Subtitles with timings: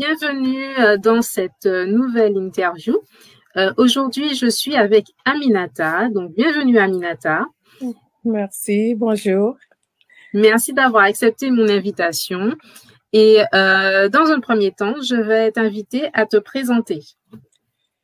[0.00, 2.96] bienvenue dans cette nouvelle interview.
[3.76, 6.08] Aujourd'hui, je suis avec Aminata.
[6.08, 7.44] Donc, bienvenue Aminata.
[8.24, 9.58] Merci, bonjour.
[10.32, 12.56] Merci d'avoir accepté mon invitation.
[13.12, 17.00] Et dans un premier temps, je vais t'inviter à te présenter.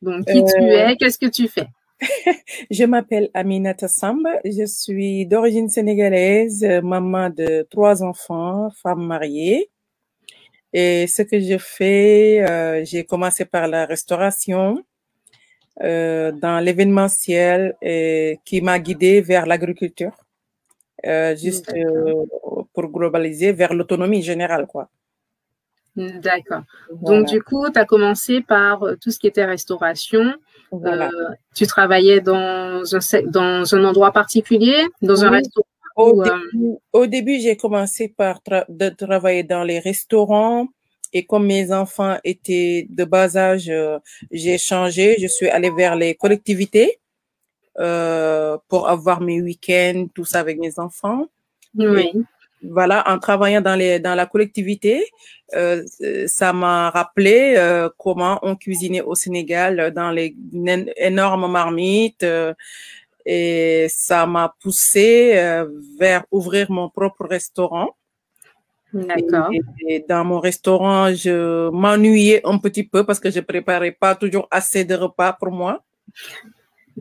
[0.03, 1.67] Donc, qui tu es, qu'est-ce que tu fais?
[2.69, 9.71] Je m'appelle Aminata Samba, je suis d'origine sénégalaise, maman de trois enfants, femme mariée.
[10.79, 14.85] Et ce que je fais, euh, j'ai commencé par la restauration
[15.81, 20.15] euh, dans l'événementiel et qui m'a guidée vers l'agriculture,
[21.03, 21.73] euh, juste
[22.73, 24.87] pour globaliser vers l'autonomie générale, quoi.
[25.95, 26.61] D'accord.
[26.91, 30.25] Donc, du coup, tu as commencé par tout ce qui était restauration.
[31.55, 38.07] tu travaillais dans un, dans un endroit particulier, dans un restaurant au, début, j'ai commencé
[38.07, 40.67] par de travailler dans les restaurants
[41.13, 43.97] et comme mes enfants étaient de bas âge, euh,
[44.31, 45.15] j'ai changé.
[45.19, 46.99] Je suis allée vers les collectivités
[47.79, 51.27] euh, pour avoir mes week-ends, tout ça avec mes enfants.
[51.75, 52.11] Oui.
[52.63, 55.05] voilà, en travaillant dans les dans la collectivité,
[55.55, 55.83] euh,
[56.25, 60.35] ça m'a rappelé euh, comment on cuisinait au Sénégal dans les
[60.97, 62.25] énormes marmites
[63.29, 65.67] et ça m'a poussé euh,
[65.99, 67.89] vers ouvrir mon propre restaurant.
[68.93, 69.49] D'accord.
[69.85, 74.47] Et, dans mon restaurant, je m'ennuyais un petit peu parce que je préparais pas toujours
[74.49, 75.83] assez de repas pour moi.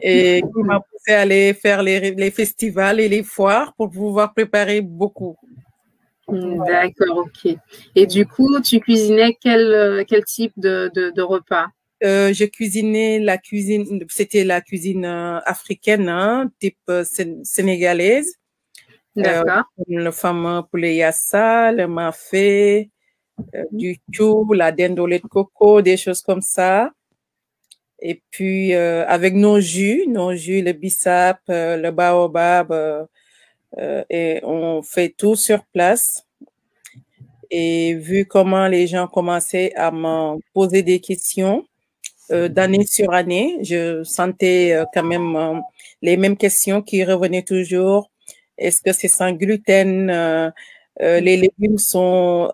[0.03, 4.35] Et qui m'a poussé à aller faire les, les, festivals et les foires pour pouvoir
[4.35, 5.37] préparer beaucoup.
[6.29, 7.57] D'accord, ok.
[7.95, 11.69] Et du coup, tu cuisinais quel, quel type de, de, de repas?
[12.05, 17.05] Euh, je cuisinais la cuisine, c'était la cuisine euh, africaine, hein, type euh,
[17.43, 18.35] sénégalaise.
[19.15, 19.65] D'accord.
[19.89, 22.91] le fameux poulet yassa, le mafé,
[23.73, 26.91] du chou, la dindolée de coco, des choses comme ça.
[27.99, 33.09] Et puis avec nos jus, nos jus, le bissap, le baobab,
[34.11, 36.27] et on fait tout sur place.
[37.51, 41.65] Et vu comment les gens commençaient à me poser des questions,
[42.31, 43.59] euh, d'année sur année.
[43.63, 45.61] Je sentais euh, quand même euh,
[46.03, 48.11] les mêmes questions qui revenaient toujours.
[48.59, 50.53] Est-ce que c'est sans gluten?
[50.99, 52.51] Les légumes sont,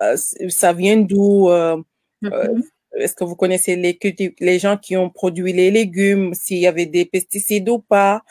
[0.49, 1.49] ça vient d'où?
[1.49, 2.63] Mm-hmm.
[2.99, 3.99] Est-ce que vous connaissez les,
[4.41, 8.23] les gens qui ont produit les légumes, s'il y avait des pesticides ou pas?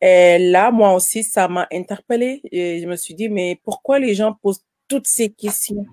[0.00, 2.42] Et là, moi aussi, ça m'a interpellée.
[2.50, 5.86] Et je me suis dit, mais pourquoi les gens posent toutes ces questions?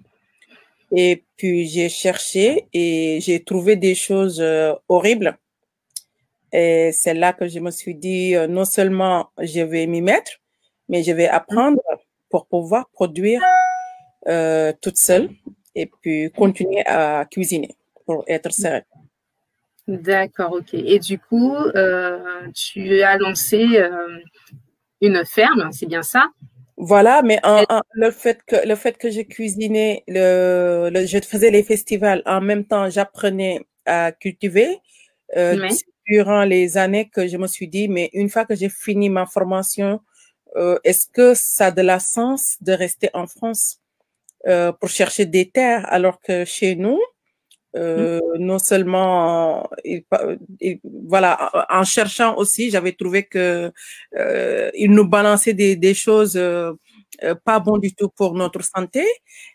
[0.91, 5.38] Et puis j'ai cherché et j'ai trouvé des choses euh, horribles.
[6.52, 10.31] Et c'est là que je me suis dit, euh, non seulement je vais m'y mettre,
[10.90, 11.81] mais je vais apprendre
[12.29, 13.41] pour pouvoir produire
[14.28, 15.29] euh, toute seule
[15.75, 17.69] et puis continuer à cuisiner
[18.06, 18.84] pour être sereine.
[19.88, 20.73] D'accord, ok.
[20.73, 21.56] Et du coup,
[22.53, 23.66] tu as lancé
[25.02, 26.28] une ferme, c'est bien ça?
[26.84, 27.40] Voilà, mais
[27.94, 32.66] le fait que le fait que je cuisinais, le, je faisais les festivals en même
[32.66, 34.80] temps, j'apprenais à cultiver.
[35.38, 35.70] Euh,
[36.08, 39.28] Durant les années que je me suis dit, mais une fois que j'ai fini ma
[39.28, 40.02] formation,
[40.56, 43.80] euh, est-ce que ça a de la sens de rester en France
[44.47, 47.00] euh, pour chercher des terres alors que chez nous,
[47.76, 49.70] euh, non seulement,
[51.08, 53.72] voilà, en cherchant aussi, j'avais trouvé que
[54.18, 56.74] euh, il nous balançait des, des choses euh,
[57.46, 59.06] pas bon du tout pour notre santé.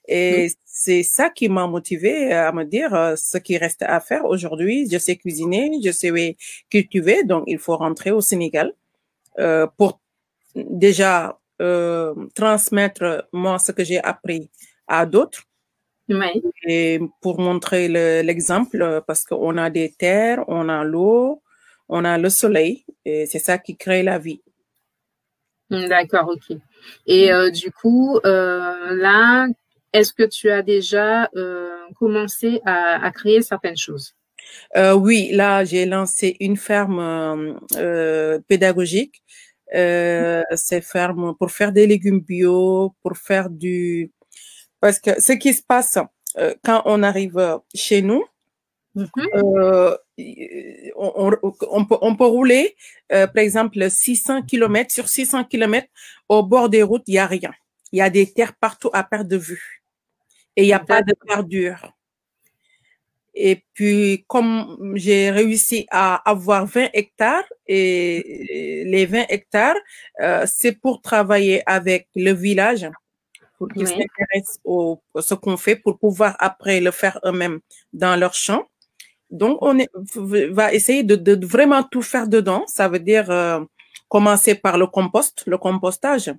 [0.09, 4.89] Et c'est ça qui m'a motivé à me dire ce qui reste à faire aujourd'hui.
[4.91, 6.37] Je sais cuisiner, je sais
[6.71, 8.73] cultiver, donc il faut rentrer au Sénégal
[9.77, 10.01] pour
[10.55, 11.39] déjà
[12.35, 14.51] transmettre moi ce que j'ai appris
[14.87, 15.43] à d'autres
[16.69, 17.89] et pour montrer
[18.23, 21.43] l'exemple, parce qu'on a des terres, on a l'eau,
[21.89, 24.41] on a le soleil, et c'est ça qui crée la vie.
[25.71, 26.57] D'accord, ok.
[27.07, 29.49] Et euh, du coup, euh, là,
[29.93, 34.15] est-ce que tu as déjà euh, commencé à, créer certaines choses?
[34.77, 37.59] Oui, là, j'ai lancé une ferme
[38.47, 39.23] pédagogique.
[39.73, 44.13] c'est ferme pour faire des légumes bio, pour faire du
[44.81, 45.99] parce que ce qui se passe
[46.39, 48.25] euh, quand on arrive chez nous,
[48.95, 49.27] mm-hmm.
[49.37, 49.97] euh,
[50.97, 52.77] on, peut, rouler,
[53.13, 54.93] euh, par exemple, 600 km.
[54.93, 55.87] Sur 600 km,
[56.29, 57.53] au bord des routes, il n'y a rien.
[57.93, 59.83] Il y a des terres partout à perte de vue.
[60.57, 61.93] Et il n'y a pas de verdure.
[63.39, 69.77] Et puis, comme j'ai réussi à avoir 20 hectares, et les 20 hectares,
[70.47, 72.89] c'est pour travailler avec le village
[73.59, 74.61] pour qu'ils s'intéressent
[75.15, 77.61] à ce qu'on fait pour pouvoir après le faire eux-mêmes
[77.93, 78.67] dans leur champ.
[79.31, 82.65] Donc, on est, va essayer de, de, vraiment tout faire dedans.
[82.69, 83.61] Ça veut dire euh,
[84.09, 86.33] commencer par le compost, le compostage,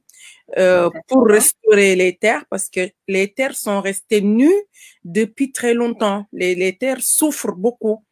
[0.57, 4.63] euh, pour restaurer les terres parce que les terres sont restées nues
[5.03, 6.25] depuis très longtemps.
[6.31, 8.03] Les, les terres souffrent beaucoup.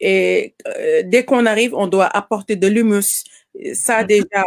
[0.00, 3.24] Et euh, dès qu'on arrive, on doit apporter de l'humus.
[3.74, 4.06] Ça, mhm.
[4.08, 4.44] déjà,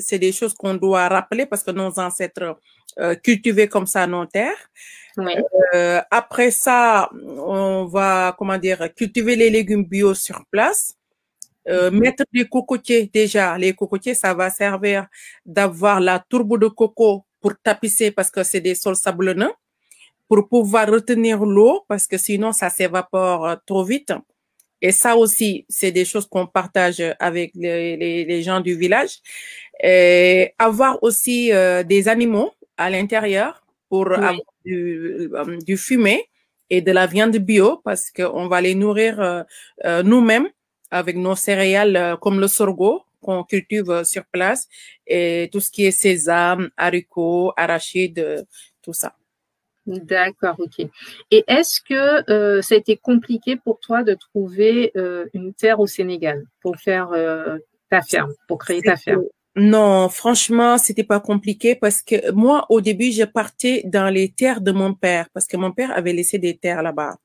[0.00, 2.56] c'est des choses qu'on doit rappeler parce que nos ancêtres
[2.98, 4.70] euh, cultivaient comme ça nos terres.
[5.74, 10.96] Euh, après ça, on va, comment dire, cultiver les légumes bio sur place.
[11.68, 11.98] Euh, mhm.
[11.98, 13.58] mettre des cocotiers déjà.
[13.58, 15.08] Les cocotiers, ça va servir
[15.44, 19.52] d'avoir la tourbe de coco pour tapisser parce que c'est des sols sablonneux,
[20.28, 24.12] pour pouvoir retenir l'eau parce que sinon ça s'évapore trop vite.
[24.82, 29.20] Et ça aussi, c'est des choses qu'on partage avec les, les, les, gens du village.
[29.82, 34.34] Et avoir aussi euh, des animaux à l'intérieur pour avoir
[34.64, 36.24] du, euh, du, fumet
[36.70, 39.42] et de la viande bio parce qu'on va les nourrir euh,
[39.84, 40.48] euh, nous-mêmes
[40.90, 44.68] avec nos céréales comme le sorgho qu'on cultive sur place
[45.06, 48.46] et tout ce qui est sésame, haricots, arachides,
[48.82, 49.16] tout ça.
[49.86, 50.86] D'accord, ok.
[51.30, 54.92] Et est-ce que ça a été compliqué pour toi de trouver
[55.34, 57.08] une terre au Sénégal pour faire
[57.90, 59.24] ta ferme, pour créer ta ferme?
[59.56, 64.60] Non, franchement, c'était pas compliqué parce que moi, au début, je partais dans les terres
[64.60, 67.16] de mon père parce que mon père avait laissé des terres là-bas.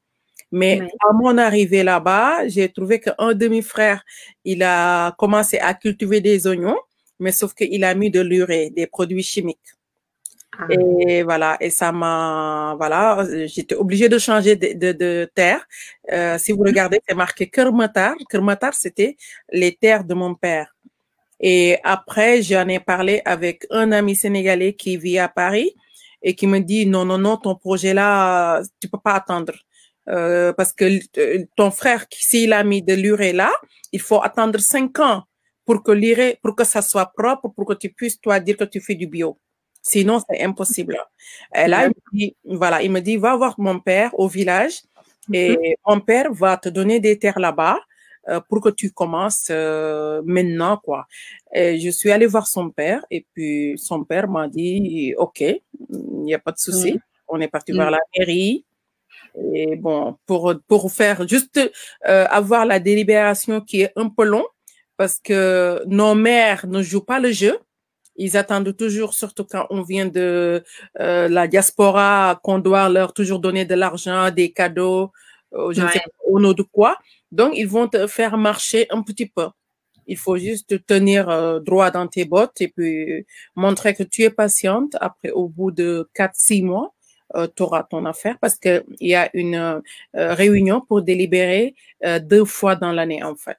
[0.53, 4.03] Mais à mon arrivée là-bas, j'ai trouvé qu'un demi-frère,
[4.45, 6.77] il a commencé à cultiver des oignons,
[7.19, 9.59] mais sauf qu'il a mis de l'urée, des produits chimiques.
[10.57, 10.67] Ah.
[10.69, 15.65] Et voilà, et ça m'a, voilà, j'étais obligée de changer de, de, de terre.
[16.11, 18.15] Euh, si vous regardez, c'est marqué Kermatar.
[18.29, 19.15] Kermatar, c'était
[19.51, 20.75] les terres de mon père.
[21.41, 25.75] Et après, j'en ai parlé avec un ami sénégalais qui vit à Paris
[26.21, 29.53] et qui me dit non, non, non, ton projet là, tu peux pas attendre.
[30.07, 33.51] Euh, parce que euh, ton frère, s'il a mis de l'urée là,
[33.91, 35.23] il faut attendre cinq ans
[35.65, 38.63] pour que l'urée, pour que ça soit propre, pour que tu puisses, toi, dire que
[38.63, 39.39] tu fais du bio.
[39.81, 40.97] Sinon, c'est impossible.
[41.55, 44.81] Et là, il me dit, voilà, il me dit, va voir mon père au village
[45.33, 45.73] et mhm.
[45.87, 47.79] mon père va te donner des terres là-bas
[48.49, 51.07] pour que tu commences euh, maintenant, quoi.
[51.53, 55.61] Et je suis allée voir son père et puis son père m'a dit, OK, il
[55.89, 56.99] n'y a pas de souci.
[57.27, 58.65] On est parti vers la mairie.
[59.53, 61.59] Et bon, pour, pour faire juste
[62.07, 64.45] euh, avoir la délibération qui est un peu long
[64.97, 67.57] parce que nos mères ne jouent pas le jeu.
[68.17, 70.63] Ils attendent toujours, surtout quand on vient de
[70.99, 75.11] euh, la diaspora, qu'on doit leur toujours donner de l'argent, des cadeaux,
[75.53, 76.97] euh, je ne sais pas au nom de quoi.
[77.31, 79.47] Donc, ils vont te faire marcher un petit peu.
[80.07, 83.25] Il faut juste tenir euh, droit dans tes bottes et puis
[83.55, 84.95] montrer que tu es patiente.
[84.99, 86.93] Après, au bout de quatre, six mois,
[87.55, 89.81] tu auras ton affaire parce qu'il y a une
[90.13, 91.75] réunion pour délibérer
[92.23, 93.57] deux fois dans l'année, en fait.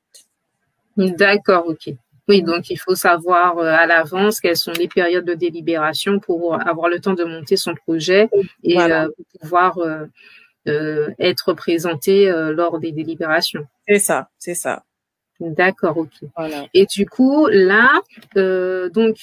[0.98, 1.94] D'accord, ok.
[2.28, 6.54] Oui, donc il faut savoir euh, à l'avance quelles sont les périodes de délibération pour
[6.54, 8.28] avoir le temps de monter son projet
[8.62, 9.08] et euh,
[9.40, 10.06] pouvoir euh,
[10.66, 13.66] être présenté lors des délibérations.
[13.88, 14.84] C'est ça, c'est ça.
[15.40, 16.10] D'accord, ok.
[16.72, 17.90] Et du coup, là,
[18.90, 19.16] donc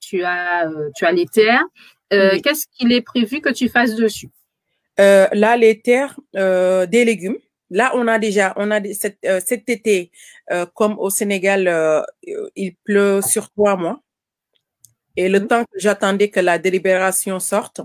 [0.00, 1.64] tu as tu as les terres.
[2.10, 4.30] Qu'est-ce qu'il est prévu que tu fasses dessus?
[4.98, 7.38] Là, les terres, des légumes.
[7.72, 10.10] Là, on a déjà, on a cet, euh, cet été,
[10.50, 12.02] euh, comme au Sénégal, euh,
[12.54, 14.02] il pleut sur trois mois.
[15.16, 15.46] Et le mmh.
[15.46, 17.80] temps que j'attendais que la délibération sorte,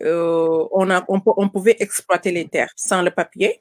[0.00, 3.58] on, a, on, pouvait exploiter les terres sans le papier.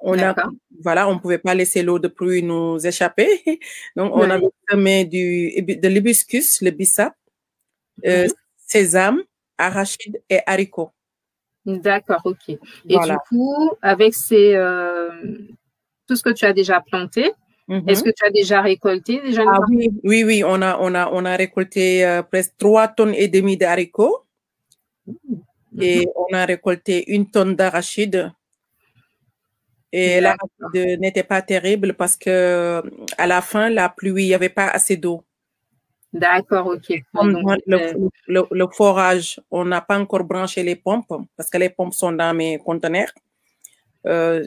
[0.00, 0.34] On a,
[0.82, 3.28] voilà, on pouvait pas laisser l'eau de pluie nous échapper.
[3.96, 7.14] Donc, on avait semé du, de l'hibiscus, le bissap,
[8.04, 8.26] mmh.
[8.56, 9.22] sésame,
[9.58, 10.92] arachide et haricots.
[11.66, 12.48] D'accord, ok.
[12.48, 15.10] Et du coup, avec ces, euh,
[16.06, 17.30] tout ce que tu as déjà planté,
[17.68, 17.90] mm-hmm.
[17.90, 21.10] est-ce que tu as déjà récolté déjà ah, oui, oui, oui, on a, on a,
[21.12, 24.27] on a récolté euh, presque trois tonnes et demie d'haricots mm-hmm.
[25.80, 28.32] Et on a récolté une tonne d'arachides.
[29.90, 32.82] Et l'arachide n'était pas terrible parce que
[33.16, 35.24] à la fin, la pluie, il n'y avait pas assez d'eau.
[36.12, 37.02] D'accord, ok.
[37.66, 42.34] le, forage, on n'a pas encore branché les pompes parce que les pompes sont dans
[42.34, 43.12] mes conteneurs.
[44.06, 44.44] Euh,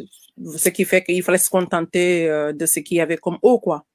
[0.55, 3.59] ce qui fait qu'il fallait se contenter euh, de ce qu'il y avait comme eau,
[3.59, 3.85] quoi.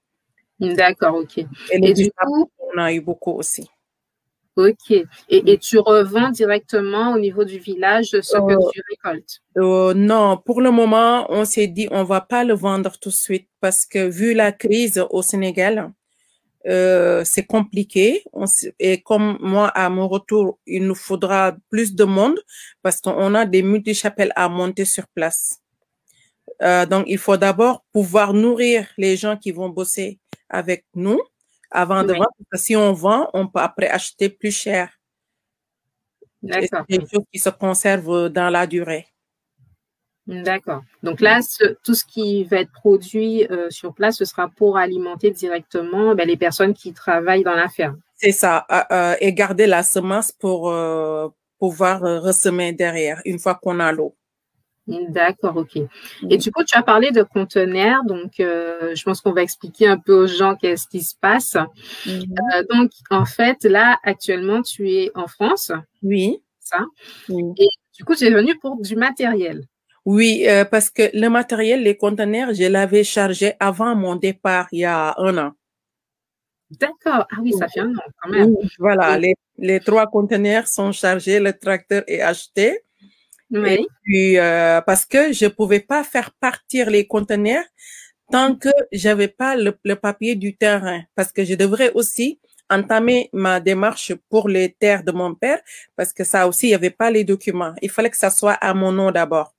[0.60, 1.44] D'accord, ok.
[1.70, 3.68] Et, du coup, on a eu beaucoup aussi.
[4.56, 4.90] Ok.
[4.90, 9.42] Et, et, tu revends directement au niveau du village ce que euh, tu récoltes?
[9.94, 13.48] Non, pour le moment, on s'est dit on va pas le vendre tout de suite
[13.60, 15.92] parce que vu la crise au Sénégal,
[16.66, 18.24] euh, c'est compliqué.
[18.80, 22.38] et comme moi, à mon retour, il nous faudra plus de monde
[22.82, 25.60] parce qu'on a des multi-chapelles à monter sur place.
[26.62, 31.20] Euh, donc, il faut d'abord pouvoir nourrir les gens qui vont bosser avec nous
[31.70, 32.30] avant de vendre.
[32.38, 34.90] Parce que si on vend, on peut après acheter plus cher.
[36.42, 36.84] D'accord.
[36.88, 39.06] Des choses qui se conservent dans la durée.
[40.26, 40.82] D'accord.
[41.04, 41.40] Donc là,
[41.84, 46.26] tout ce qui va être produit euh, sur place, ce sera pour alimenter directement ben,
[46.26, 48.00] les personnes qui travaillent dans la ferme.
[48.16, 48.66] C'est ça.
[48.70, 50.72] Euh, euh, et garder la semence pour
[51.58, 54.16] pouvoir ressemer derrière une fois qu'on a l'eau.
[54.86, 55.78] D'accord, ok.
[56.30, 59.98] Et du coup, tu as parlé de conteneurs, donc je pense qu'on va expliquer un
[59.98, 61.56] peu aux gens qu'est-ce qui se passe.
[62.06, 62.34] Mhm.
[62.70, 65.72] donc, en fait, là, actuellement, tu es en France.
[66.02, 66.40] Oui.
[66.60, 66.84] Ça.
[67.28, 69.66] Et du coup, tu es venu pour du matériel.
[70.06, 74.80] Oui, euh, parce que le matériel, les conteneurs, je l'avais chargé avant mon départ il
[74.80, 75.52] y a un an.
[76.70, 77.26] D'accord.
[77.30, 78.54] Ah oui, ça fait un an quand même.
[78.78, 82.80] voilà, les, les, trois conteneurs sont chargés, le tracteur est acheté.
[83.50, 83.74] Oui.
[83.74, 87.64] Et puis, euh, parce que je pouvais pas faire partir les conteneurs
[88.32, 93.30] tant que j'avais pas le, le, papier du terrain, parce que je devrais aussi entamer
[93.32, 95.60] ma démarche pour les terres de mon père,
[95.94, 97.74] parce que ça aussi, il y avait pas les documents.
[97.82, 99.54] Il fallait que ça soit à mon nom d'abord.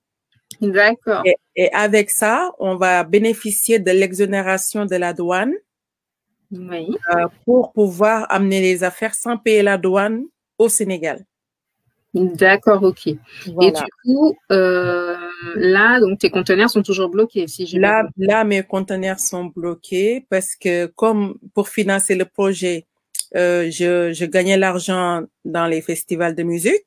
[0.60, 1.22] D'accord.
[1.54, 5.54] Et, avec ça, on va bénéficier de l'exonération de la douane
[6.50, 6.96] oui.
[7.14, 10.24] Euh, pour pouvoir amener les affaires sans payer la douane
[10.56, 11.26] au Sénégal.
[12.14, 13.06] D'accord, ok.
[13.06, 15.14] Et du coup, euh,
[15.56, 20.26] là, donc tes conteneurs sont toujours bloqués, si j'ai là, là, mes conteneurs sont bloqués
[20.30, 22.86] parce que comme pour financer le projet,
[23.36, 26.86] euh, je, je gagnais l'argent dans les festivals de musique.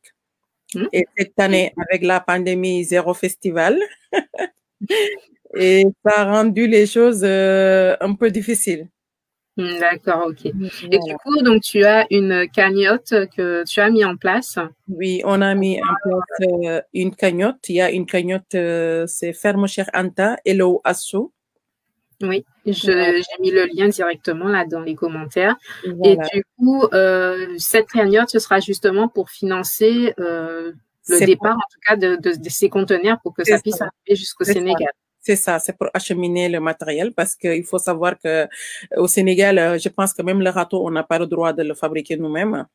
[0.74, 0.86] Hmm?
[0.94, 3.80] Et cette année, avec la pandémie, zéro festival.
[5.56, 8.88] et ça a rendu les choses euh, un peu difficiles.
[9.58, 10.46] Hmm, d'accord, ok.
[10.46, 14.58] Et du coup, donc tu as une cagnotte que tu as mis en place?
[14.88, 17.68] Oui, on a mis en place euh, une cagnotte.
[17.68, 21.34] Il y a une cagnotte, euh, c'est Ferme Cher Anta, Hello Asso.
[22.22, 25.56] Oui, j'ai mis le lien directement là dans les commentaires.
[25.84, 30.76] Et du coup, euh, cette cagnotte, ce sera justement pour financer le
[31.26, 34.94] départ, en tout cas, de, ces conteneurs pour que ça puisse arriver jusqu'au Sénégal.
[35.22, 38.48] C'est ça, c'est pour acheminer le matériel parce qu'il faut savoir que
[38.98, 41.64] au Sénégal, euh, je pense que même le râteau, on n'a pas le droit de
[41.64, 42.66] le fabriquer nous-mêmes.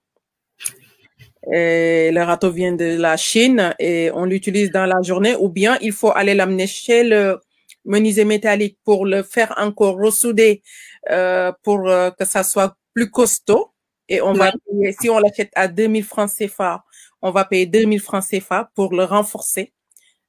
[1.48, 5.92] le râteau vient de la Chine et on l'utilise dans la journée ou bien il
[5.92, 7.40] faut aller l'amener chez le
[7.86, 10.62] menuisier métallique pour le faire encore ressouder
[11.10, 13.72] euh, pour euh, que ça soit plus costaud.
[14.08, 16.84] Et on va payer, si on l'achète à 2000 francs CFA,
[17.22, 19.72] on va payer 2000 francs CFA pour le renforcer.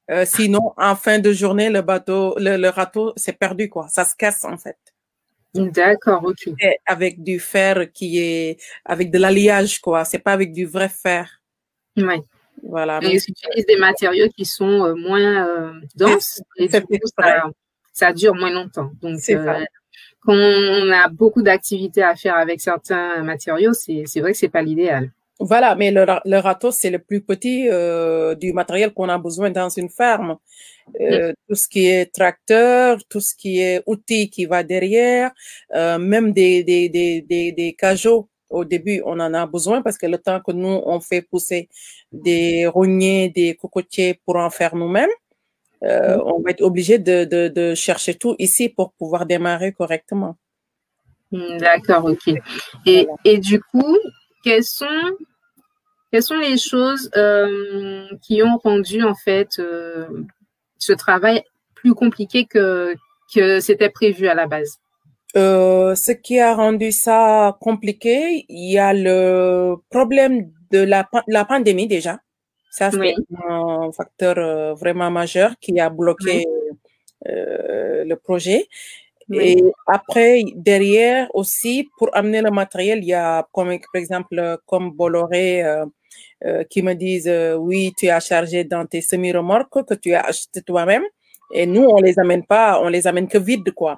[0.10, 3.88] Euh, sinon, en fin de journée, le bateau, le, le râteau, c'est perdu, quoi.
[3.90, 4.78] Ça se casse, en fait.
[5.54, 6.54] D'accord, ok.
[6.86, 10.06] avec du fer qui est, avec de l'alliage, quoi.
[10.06, 11.42] C'est pas avec du vrai fer.
[11.96, 12.22] Ouais.
[12.64, 13.00] Voilà.
[13.04, 17.08] ils utilisent des matériaux qui sont euh, moins euh, denses et du coup,
[17.94, 18.92] ça, dure moins longtemps.
[19.02, 19.64] Donc, euh,
[20.22, 24.62] quand on a beaucoup d'activités à faire avec certains matériaux, c'est vrai que c'est pas
[24.62, 25.12] l'idéal.
[25.40, 27.70] Voilà, mais le, le râteau, c'est le plus petit
[28.40, 30.38] du matériel qu'on a besoin dans une ferme.
[31.00, 31.34] Mm.
[31.48, 35.32] Tout ce qui est tracteur, tout ce qui est outils qui va derrière,
[35.74, 40.08] même des, des, des, des, des cajots au début, on en a besoin parce que
[40.08, 41.70] le temps que nous, on fait pousser
[42.12, 45.10] des rogners, des cocotiers pour en faire nous-mêmes,
[45.84, 50.36] euh, on va être obligé de, de, de, chercher tout ici pour pouvoir démarrer correctement.
[51.32, 52.34] Hmm, d'accord, ok.
[52.86, 53.98] Et, et, du coup,
[54.44, 54.86] quelles sont,
[56.12, 60.08] quelles sont les choses euh, qui ont rendu en fait euh,
[60.78, 61.44] ce travail
[61.76, 62.96] plus compliqué que,
[63.34, 64.80] que c'était prévu à la base?
[65.36, 71.46] Euh, ce qui a rendu ça compliqué, il y a le problème de la, la
[71.46, 72.20] pandémie déjà.
[72.72, 73.16] Ça, c'est
[73.50, 76.46] un facteur vraiment majeur qui a bloqué
[77.26, 78.68] le projet.
[79.34, 84.92] Et après, derrière aussi, pour amener le matériel, il y a comme par exemple comme
[84.92, 85.86] Bolloré euh,
[86.46, 90.62] euh qui me disent oui, tu as chargé dans tes semi-remorques que tu as acheté
[90.62, 91.04] toi-même.
[91.54, 93.98] Et nous, on les amène pas, on les amène que vides, quoi.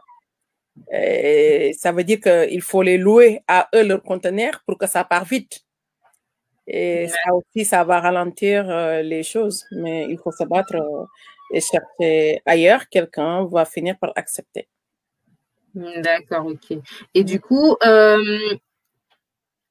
[0.91, 5.03] Et ça veut dire qu'il faut les louer à eux leur conteneur pour que ça
[5.03, 5.61] part vite.
[6.67, 9.65] Et ça aussi, ça va ralentir euh, les choses.
[9.71, 11.05] Mais il faut se battre euh,
[11.51, 12.87] et chercher ailleurs.
[12.89, 14.67] Quelqu'un va finir par accepter.
[15.75, 16.77] D'accord, ok.
[17.13, 18.17] Et du coup, euh,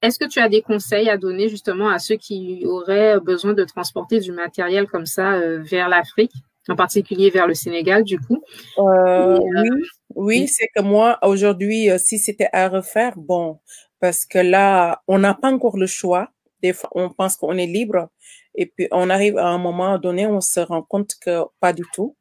[0.03, 3.65] est-ce que tu as des conseils à donner justement à ceux qui auraient besoin de
[3.65, 6.33] transporter du matériel comme ça vers l'Afrique
[6.69, 8.43] en particulier vers le Sénégal, du coup?
[8.77, 9.71] oui,
[10.15, 13.59] oui, c'est que moi, aujourd'hui, si c'était à refaire, bon,
[14.01, 16.31] parce que là, on n'a pas encore le choix.
[16.63, 18.09] Des fois, on pense qu'on est libre.
[18.55, 21.85] Et puis, on arrive à un moment donné, on se rend compte que pas du
[21.93, 22.17] tout.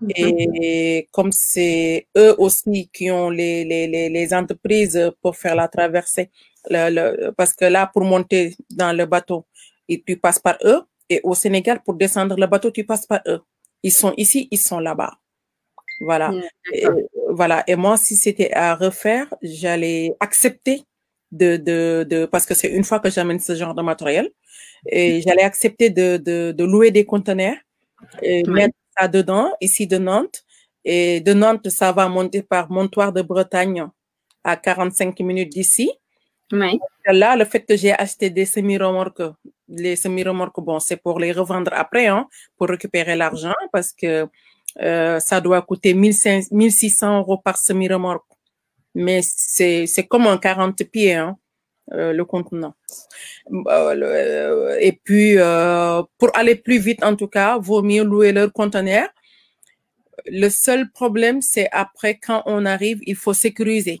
[0.00, 0.10] Mhm.
[0.16, 6.30] Et comme c'est eux aussi qui ont les, les, les, entreprises pour faire la traversée,
[6.70, 9.46] le, parce que là, pour monter dans le bateau,
[9.88, 10.82] et tu passes par eux.
[11.08, 13.40] Et au Sénégal, pour descendre le bateau, tu passes par eux.
[13.82, 15.14] Ils sont ici, ils sont là-bas.
[16.00, 16.32] Voilà.
[16.72, 16.84] Et,
[17.30, 17.62] voilà.
[17.66, 20.82] Et moi, si c'était à refaire, j'allais accepter
[21.30, 24.30] de, de, de, parce que c'est une fois que j'amène ce genre de matériel,
[24.88, 27.56] et j'allais accepter de, de, de louer des conteneurs
[28.22, 30.42] et mettre ça dedans, ici de Nantes.
[30.84, 33.86] Et de Nantes, ça va monter par Montoire de Bretagne
[34.44, 35.90] à 45 minutes d'ici.
[36.52, 36.78] Oui.
[37.06, 39.22] Là, le fait que j'ai acheté des semi-remorques,
[39.68, 44.28] les semi-remorques, bon, c'est pour les revendre après, hein, pour récupérer l'argent, parce que
[44.80, 48.24] euh, ça doit coûter 1600 euros par semi-remorque.
[48.94, 51.36] Mais c'est comme un 40 pieds, hein,
[51.92, 52.74] euh, le contenant.
[53.52, 55.36] Euh, et puis,
[56.18, 59.08] pour aller plus vite, en tout cas, vaut mieux louer leur conteneur.
[60.26, 64.00] Le seul problème, c'est après, quand on arrive, il faut sécuriser.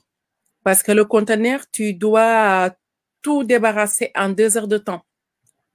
[0.64, 2.70] Parce que le conteneur, tu dois
[3.22, 5.02] tout débarrasser en deux heures de temps.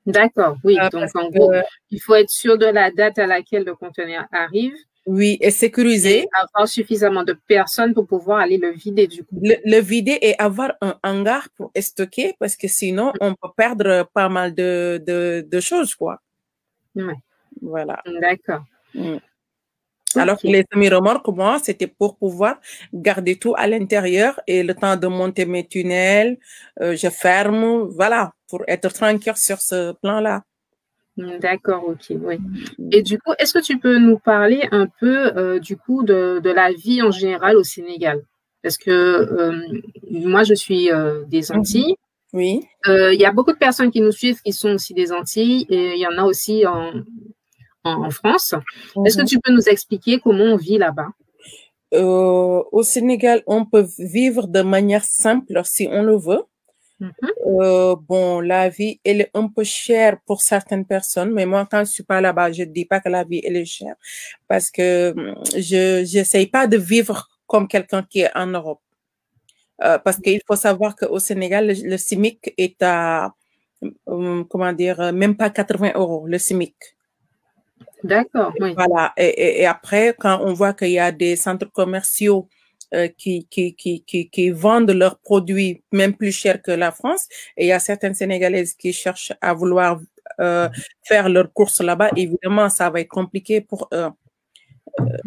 [0.05, 0.77] D'accord, oui.
[0.79, 1.53] Euh, Donc, en gros,
[1.91, 4.73] il faut être sûr de la date à laquelle le conteneur arrive.
[5.07, 6.27] Oui, et sécuriser.
[6.31, 9.39] avoir suffisamment de personnes pour pouvoir aller le vider du coup.
[9.41, 14.29] Le, vider et avoir un hangar pour stocker parce que sinon, on peut perdre pas
[14.29, 16.21] mal de, de, choses, quoi.
[16.95, 17.13] Oui.
[17.61, 18.01] Voilà.
[18.21, 18.63] D'accord.
[18.93, 19.17] Mm.
[20.15, 22.59] Alors que les semi-remorques, moi, c'était pour pouvoir
[22.93, 26.37] garder tout à l'intérieur et le temps de monter mes tunnels,
[26.81, 30.43] euh, je ferme, voilà, pour être tranquille sur ce plan-là.
[31.17, 32.39] D'accord, ok, oui.
[32.91, 36.41] Et du coup, est-ce que tu peux nous parler un peu euh, du coup de,
[36.43, 38.23] la vie en général au Sénégal?
[38.63, 40.89] Parce que euh, moi, je suis
[41.27, 41.59] des mhm.
[41.59, 41.95] Antilles.
[42.33, 42.61] Oui.
[42.87, 45.93] Il y a beaucoup de personnes qui nous suivent qui sont aussi des Antilles et
[45.93, 46.93] il y en a aussi en,
[47.83, 48.55] en, France.
[49.05, 49.27] Est-ce que mhm.
[49.27, 51.09] tu peux nous expliquer comment on vit là-bas?
[51.93, 56.43] Euh, Au Sénégal, on peut vivre de manière simple si on le veut.
[57.01, 57.13] Mhm.
[57.47, 61.79] Euh, bon, la vie, elle est un peu chère pour certaines personnes, mais moi, quand
[61.79, 63.95] je suis pas là-bas, je dis pas que la vie, elle est chère
[64.47, 68.81] parce que hum, je j'essaye pas de vivre comme quelqu'un qui est en Europe.
[69.83, 73.33] Euh, parce qu'il faut savoir qu'au Sénégal, le, le, CIMIC est à,
[74.05, 76.75] comment dire, même pas 80 euros, le CIMIC.
[78.03, 78.73] D'accord, oui.
[78.75, 79.11] Voilà.
[79.17, 82.47] Et, et, après, quand on voit qu'il y a des centres commerciaux
[82.93, 87.27] euh, qui, qui, qui, qui, qui vendent leurs produits même plus cher que la France,
[87.57, 89.99] et il y a certaines Sénégalaises qui cherchent à vouloir
[90.39, 90.69] euh,
[91.03, 94.09] faire leurs courses là-bas, évidemment, ça va être compliqué pour eux.
[94.99, 95.19] Euh,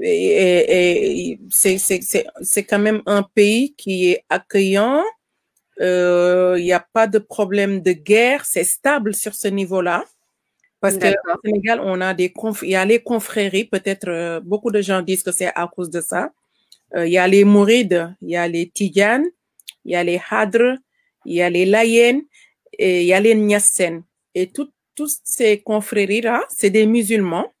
[0.00, 5.02] et, et c'est quand même un pays qui est accueillant.
[5.80, 10.04] Euh, il n'y a pas de problème de guerre, c'est stable sur ce niveau-là.
[10.80, 11.08] Parce qu'au
[11.44, 15.24] Sénégal, on a des il y a les confréries, peut-être euh, beaucoup de gens disent
[15.24, 16.30] que c'est à cause de ça.
[16.94, 19.26] Euh, il y a les Mourides, il y a les Tidianes,
[19.84, 20.76] il y a les Hadr,
[21.24, 22.22] il y a les Layen
[22.78, 24.02] et il y a les Nyassen.
[24.34, 24.72] Et toutes
[25.24, 27.52] ces confréries-là, c'est des musulmans.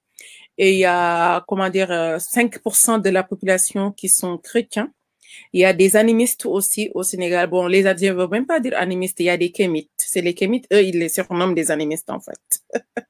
[0.56, 4.92] Et il y a, comment dire, 5% euh, de la population qui sont chrétiens.
[5.52, 7.48] Il y a des animistes aussi au Sénégal.
[7.48, 9.90] Bon, les Adiens ne veulent même pas dire animistes, il y a des kémites.
[9.96, 12.62] C'est les kémites, eux, ils les surnomment des animistes, en fait.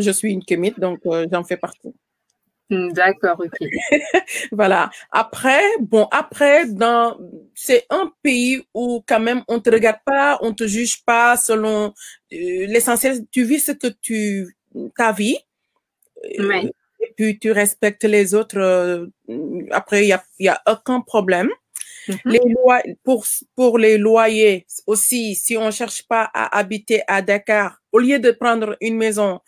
[0.00, 1.94] je suis une kémite, donc euh, j'en fais partie.
[2.68, 3.68] Hmm, d'accord, ok.
[4.52, 4.90] voilà.
[5.10, 7.16] Après, bon, après, dans,
[7.54, 11.86] c'est un pays où quand même on te regarde pas, on te juge pas selon
[11.86, 13.24] euh, l'essentiel.
[13.30, 14.56] Tu vis ce que tu,
[14.96, 15.38] ta vie.
[16.38, 16.70] Oui
[17.16, 18.58] puis tu respectes les autres.
[18.58, 19.06] Euh,
[19.70, 21.48] après, il y a, y a aucun problème.
[22.08, 22.20] Mm-hmm.
[22.26, 23.26] Les lois, pour,
[23.56, 28.30] pour les loyers aussi, si on cherche pas à habiter à Dakar, au lieu de
[28.30, 29.40] prendre une maison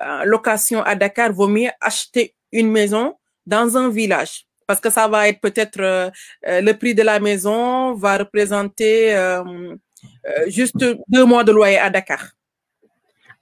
[0.00, 5.06] euh, location à Dakar, vaut mieux acheter une maison dans un village parce que ça
[5.06, 6.10] va être peut-être euh,
[6.42, 9.14] le prix de la maison va représenter
[10.48, 12.32] juste deux mois de loyer à Dakar.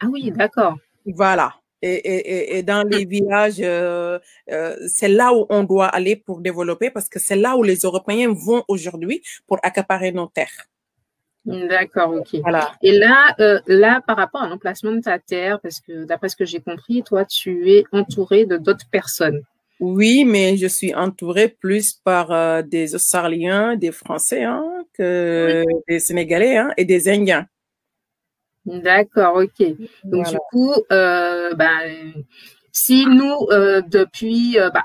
[0.01, 0.77] Ah oui, d'accord.
[1.07, 4.19] Voilà et, dans les villages, euh,
[4.51, 7.77] euh, c'est là où on doit aller pour développer parce que c'est là où les
[7.77, 10.69] Européens vont aujourd'hui pour accaparer nos terres.
[11.45, 12.41] D'accord, ok.
[12.41, 12.73] Voilà.
[12.83, 16.37] Et là, euh, là, par rapport à l'emplacement de ta terre, parce que d'après ce
[16.37, 19.43] que j'ai compris, toi, tu es entouré de d'autres personnes.
[19.81, 26.57] Oui, mais je suis entourée plus par des Australiens, des Français, hein, que des Sénégalais
[26.57, 27.47] hein, et des Indiens.
[28.67, 29.67] D'accord, ok.
[30.05, 32.15] Donc du coup, euh, ben,
[32.73, 34.85] si nous, euh, depuis euh, bah,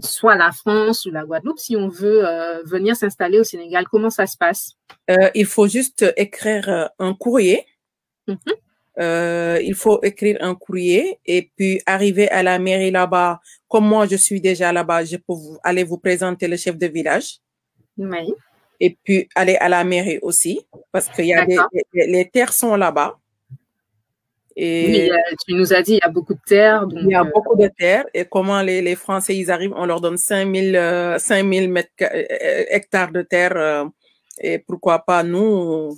[0.00, 2.24] soit la France ou la Guadeloupe, si on veut
[2.64, 4.72] venir s'installer au Sénégal, comment ça se passe?
[5.34, 7.66] Il faut juste écrire un courrier.
[8.28, 9.62] Mm-hmm.
[9.62, 13.40] il faut écrire un courrier et puis arriver à la mairie là-bas.
[13.68, 17.38] Comme moi, je suis déjà là-bas, je peux aller vous présenter le chef de village.
[17.98, 18.32] Oui
[18.82, 21.56] et puis aller à la mairie aussi, parce que y a des,
[21.94, 23.16] les, terres sont là-bas.
[24.56, 25.10] Et
[25.46, 26.86] tu nous as dit, il y a beaucoup de terres.
[26.90, 28.04] il y a euh, beaucoup de terres.
[28.14, 32.64] Et comment les, les, Français, ils arrivent, on leur donne 5000 euh, 5000 mètres, euh,
[32.68, 33.86] hectares de terre.
[34.40, 35.96] et pourquoi pas nous,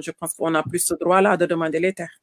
[0.00, 2.20] je pense qu'on a plus ce droit-là de demander les terres.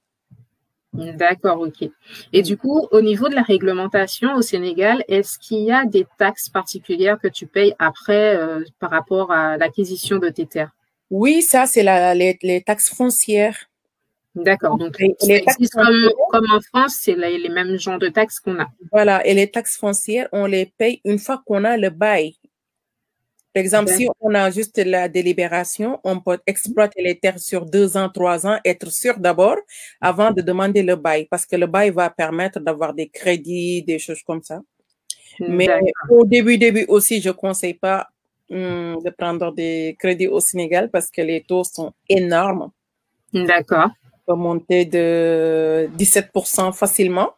[0.93, 1.89] D'accord, ok.
[2.33, 6.05] Et du coup, au niveau de la réglementation au Sénégal, est-ce qu'il y a des
[6.17, 10.71] taxes particulières que tu payes après euh, par rapport à l'acquisition de tes terres?
[11.09, 13.69] Oui, ça, c'est les, les, taxes foncières.
[14.35, 14.77] D'accord.
[14.77, 18.67] Donc, les, taxes comme, comme, en France, c'est les, mêmes genres de taxes qu'on a.
[18.91, 19.25] Voilà.
[19.25, 22.35] Et les taxes foncières, on les paye une fois qu'on a le bail.
[23.53, 27.97] Par exemple, si on a juste la délibération, on peut exploiter les terres sur deux
[27.97, 29.57] ans, trois ans, être sûr d'abord
[29.99, 33.99] avant de demander le bail, parce que le bail va permettre d'avoir des crédits, des
[33.99, 34.61] choses comme ça.
[35.39, 35.67] Mais
[36.09, 38.07] au début, début aussi, je ne conseille pas
[38.49, 42.71] hum, de prendre des crédits au Sénégal parce que les taux sont énormes.
[43.33, 43.89] D'accord.
[44.31, 47.33] Peut monter de 17% facilement.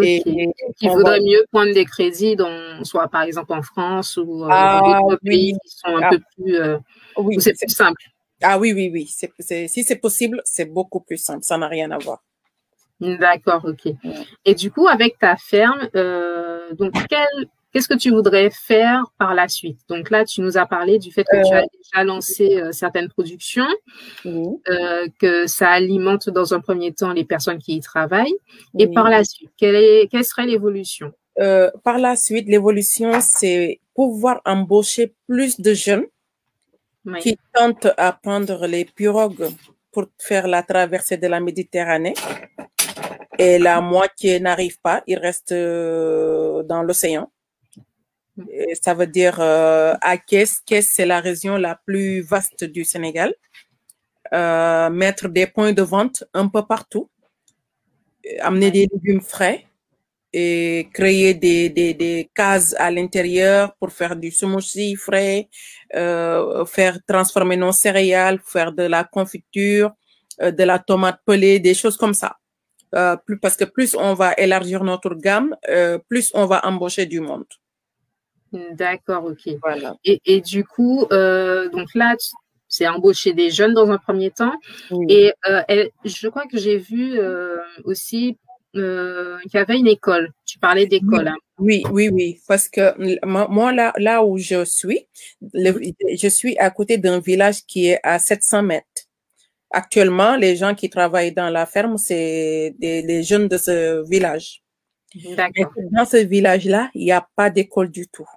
[0.00, 0.22] Et,
[0.80, 4.48] il faudrait mieux prendre des crédits, dans, soit par exemple en France ou euh, dans
[4.48, 6.10] ah d'autres pays qui sont un ah.
[6.10, 6.54] peu plus.
[6.54, 6.78] Euh,
[7.16, 8.00] oui, c'est plus simple.
[8.40, 9.06] Ah oui, oui, oui.
[9.06, 11.42] si c'est possible, c'est beaucoup plus simple.
[11.42, 12.22] Ça n'a rien à voir.
[13.00, 13.92] D'accord, ok.
[14.44, 19.32] Et du coup, avec ta ferme, euh, donc quel Qu'est-ce que tu voudrais faire par
[19.34, 19.78] la suite?
[19.88, 21.66] Donc là, tu nous as parlé du fait que tu as euh.
[21.76, 23.68] déjà lancé euh, certaines productions,
[24.26, 28.34] euh, que ça alimente dans un premier temps les personnes qui y travaillent.
[28.76, 31.12] Et par la suite, quelle, est, quelle serait l'évolution?
[31.84, 36.06] Par la suite, l'évolution, c'est pouvoir embaucher plus de jeunes
[37.20, 39.48] qui tentent à prendre les pirogues
[39.92, 42.14] pour faire la traversée de la Méditerranée.
[43.38, 47.30] Et la moitié n'arrive pas, ils restent dans l'océan
[48.80, 50.60] ça veut dire euh, à Kess.
[50.64, 53.34] Kess, c'est la région la plus vaste du Sénégal.
[54.32, 57.10] Euh, mettre des points de vente un peu partout,
[58.40, 59.66] amener des légumes frais
[60.32, 65.48] et créer des, des, des cases à l'intérieur pour faire du smoothie frais,
[65.96, 69.90] euh, faire transformer nos céréales, faire de la confiture,
[70.42, 72.36] euh, de la tomate pelée, des choses comme ça.
[72.94, 77.06] Euh, plus, parce que plus on va élargir notre gamme, euh, plus on va embaucher
[77.06, 77.46] du monde.
[78.72, 79.54] D'accord, ok.
[79.62, 79.96] Voilà.
[80.04, 82.16] Et, et du coup, euh, donc là,
[82.70, 84.54] c'est embaucher des jeunes dans un premier temps.
[85.08, 85.62] Et euh,
[86.04, 88.38] je crois que j'ai vu euh, aussi
[88.76, 90.30] euh, qu'il y avait une école.
[90.46, 91.28] Tu parlais d'école.
[91.28, 91.36] Hein.
[91.58, 92.94] Oui, oui, oui, parce que
[93.26, 95.06] moi, là, là où je suis,
[95.52, 98.86] je suis à côté d'un village qui est à 700 mètres.
[99.72, 104.62] Actuellement, les gens qui travaillent dans la ferme, c'est les jeunes de ce village.
[105.36, 105.72] D'accord.
[105.90, 108.28] Dans ce village-là, il n'y a pas d'école du tout.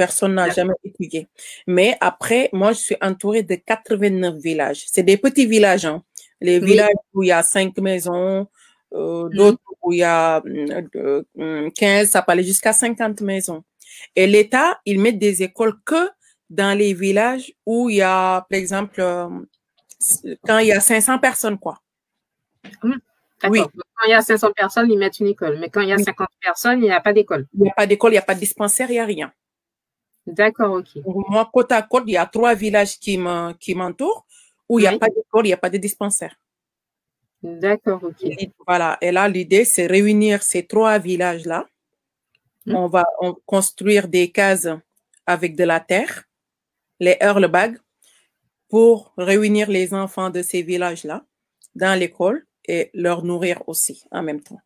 [0.00, 1.28] Personne n'a jamais étudié.
[1.66, 4.84] Mais après, moi, je suis entourée de 89 villages.
[4.86, 5.84] C'est des petits villages.
[5.84, 6.02] Hein.
[6.40, 8.48] Les villages où il y a cinq maisons,
[8.94, 9.36] euh, mmh.
[9.36, 10.42] d'autres où il y a
[11.76, 13.62] 15, ça peut aller jusqu'à 50 maisons.
[14.16, 16.08] Et l'État, il met des écoles que
[16.48, 19.28] dans les villages où il y a, par exemple, euh,
[20.46, 21.78] quand il y a 500 personnes, quoi.
[22.82, 22.94] Mmh.
[23.50, 23.60] Oui.
[23.60, 25.58] Quand il y a 500 personnes, ils mettent une école.
[25.60, 27.46] Mais quand il y a 50 personnes, il n'y a pas d'école.
[27.52, 29.30] Il n'y a pas d'école, il n'y a pas de dispensaire, il n'y a rien.
[30.26, 31.02] D'accord, ok.
[31.04, 34.26] Moi, côte à côte, il y a trois villages qui m'entourent
[34.68, 36.36] où il n'y a pas d'école, il n'y a pas de dispensaire.
[37.42, 38.50] D'accord, ok.
[38.66, 38.98] voilà.
[39.00, 41.66] Et là, l'idée, c'est réunir ces trois villages-là.
[42.66, 42.76] Hmm.
[42.76, 43.04] On va
[43.46, 44.68] construire des cases
[45.26, 46.24] avec de la terre,
[47.00, 47.78] les hurlebags,
[48.68, 51.24] pour réunir les enfants de ces villages-là
[51.74, 54.60] dans l'école et leur nourrir aussi en même temps.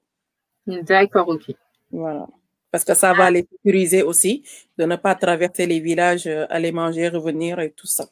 [0.66, 1.52] D'accord, ok.
[1.90, 2.26] Voilà
[2.74, 4.42] parce que ça va les sécuriser aussi,
[4.78, 8.06] de ne pas traverser les villages, euh, aller manger, revenir et tout ça.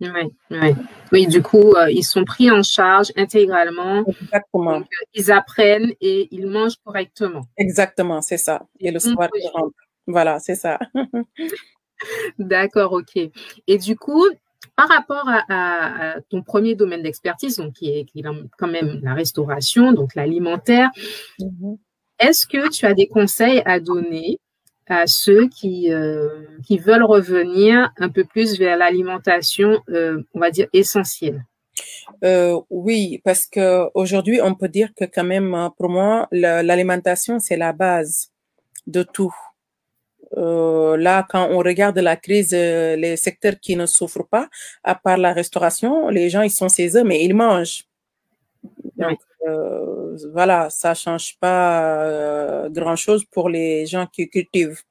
[0.00, 0.08] Oui,
[0.52, 0.74] oui.
[1.10, 4.04] oui du coup, euh, ils sont pris en charge intégralement.
[4.06, 4.76] Exactement.
[4.76, 7.44] Euh, ils apprennent et ils mangent correctement.
[7.56, 8.64] Exactement, c'est ça.
[8.78, 9.74] Et le soir, ils rentrent.
[10.06, 10.78] Voilà, c'est ça.
[12.38, 13.16] D'accord, ok.
[13.66, 14.24] Et du coup,
[14.76, 18.24] par rapport à, ton premier domaine d'expertise, donc qui est, qui est,
[18.58, 20.90] quand même la restauration, donc l'alimentaire,
[21.40, 21.78] mm-hmm.
[22.18, 24.38] Est-ce que tu as des conseils à donner
[24.88, 26.28] à ceux qui, euh,
[26.66, 31.44] qui veulent revenir un peu plus vers l'alimentation, euh, on va dire, essentielle?
[32.24, 37.38] Euh, oui, parce que aujourd'hui, on peut dire que quand même, euh, pour moi, l'alimentation,
[37.38, 38.30] c'est la base
[38.86, 39.34] de tout.
[40.36, 44.48] Euh, là, quand on regarde la crise, les secteurs qui ne souffrent pas,
[44.84, 47.85] à part la restauration, les gens, ils sont chez eux, mais ils mangent.
[48.96, 54.82] Donc, euh, voilà, ça change pas euh, grand-chose pour les gens qui cultivent.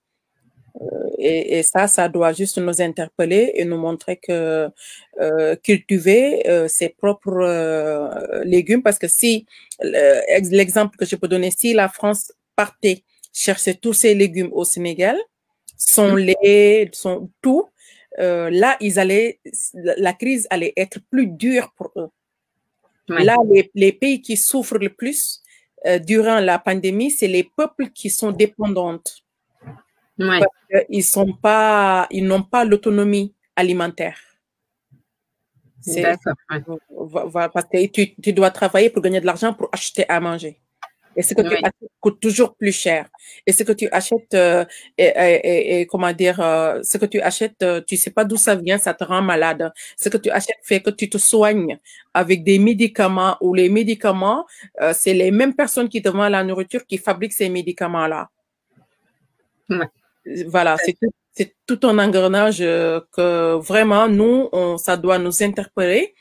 [0.81, 4.69] Euh, et, et, ça, ça doit juste nous interpeller et nous montrer que
[5.63, 9.45] cultiver ses propres légumes, parce que si
[9.81, 15.17] l'exemple que je peux donner, si la France partait chercher tous ses légumes au Sénégal,
[15.77, 16.17] son mmh.
[16.19, 17.69] lait, son tout,
[18.17, 19.39] là, ils allaient,
[19.73, 22.09] la crise allait être plus dure pour eux.
[23.09, 23.23] Ouais.
[23.23, 25.41] Là, les, les, pays qui souffrent le plus
[26.03, 28.99] durant la pandémie, c'est les peuples qui sont dépendants
[30.17, 30.39] Ouais.
[30.39, 34.17] Parce ils sont pas, ils n'ont pas l'autonomie alimentaire.
[35.87, 36.79] D'accord.
[36.89, 37.49] Ouais.
[37.53, 40.59] Parce que tu, tu, dois travailler pour gagner de l'argent pour acheter à manger.
[41.15, 43.07] Et ce que tu achètes coûte toujours plus cher.
[43.47, 44.65] Et ce que tu achètes, euh,
[44.97, 48.37] et, et- et- comment dire, euh, ce que tu achètes, euh, tu sais pas d'où
[48.37, 49.71] ça vient, ça te rend malade.
[49.97, 51.77] Ce que tu achètes fait que tu te soignes
[52.13, 54.45] avec des médicaments ou les médicaments,
[54.81, 58.29] euh, c'est les mêmes personnes qui te vendent la nourriture qui fabriquent ces médicaments-là.
[60.47, 65.43] Voilà, c'est tout, c'est tout un engrenage euh, que vraiment, nous, on, ça doit nous
[65.43, 66.15] interpeller.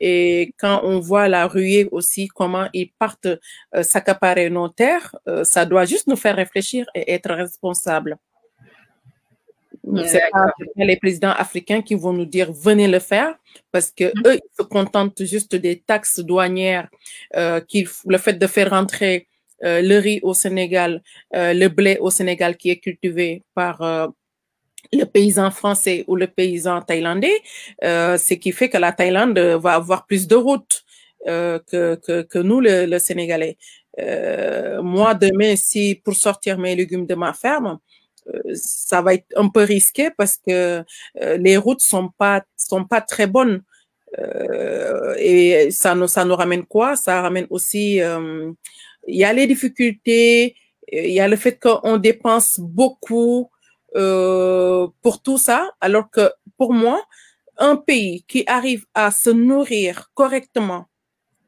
[0.00, 3.26] Et quand on voit la ruée aussi, comment ils partent
[3.74, 8.18] euh, s'accaparer nos terres, euh, ça doit juste nous faire réfléchir et être responsables.
[10.06, 13.34] C'est pas, les présidents africains qui vont nous dire venez le faire
[13.72, 16.88] parce que eux ils se contentent juste des taxes douanières,
[17.36, 17.60] euh,
[18.06, 19.28] le fait de faire rentrer
[19.64, 21.02] euh, le riz au Sénégal,
[21.34, 23.80] euh, le blé au Sénégal qui est cultivé par
[24.92, 27.36] le paysan français ou le paysan thaïlandais,
[27.84, 30.84] euh, ce qui fait que la Thaïlande va avoir plus de routes
[31.26, 33.56] euh, que, que, que nous, le, le Sénégalais.
[34.00, 37.78] Euh, moi, demain, si pour sortir mes légumes de ma ferme,
[38.28, 40.84] euh, ça va être un peu risqué parce que
[41.22, 43.62] euh, les routes sont pas sont pas très bonnes
[44.18, 46.96] Euh, et ça nous ça nous ramène quoi?
[46.96, 48.50] Ça ramène aussi euh,
[49.06, 50.56] il y a les difficultés,
[50.90, 53.50] il y a le fait qu'on dépense beaucoup
[53.96, 57.02] euh, pour tout ça, alors que pour moi,
[57.58, 60.86] un pays qui arrive à se nourrir correctement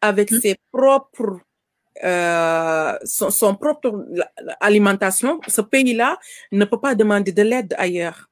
[0.00, 0.40] avec Mhm.
[0.40, 1.40] ses propres
[2.04, 4.06] euh, son, son propre
[4.60, 6.18] alimentation, ce pays-là
[6.50, 8.30] ne peut pas demander de l'aide ailleurs.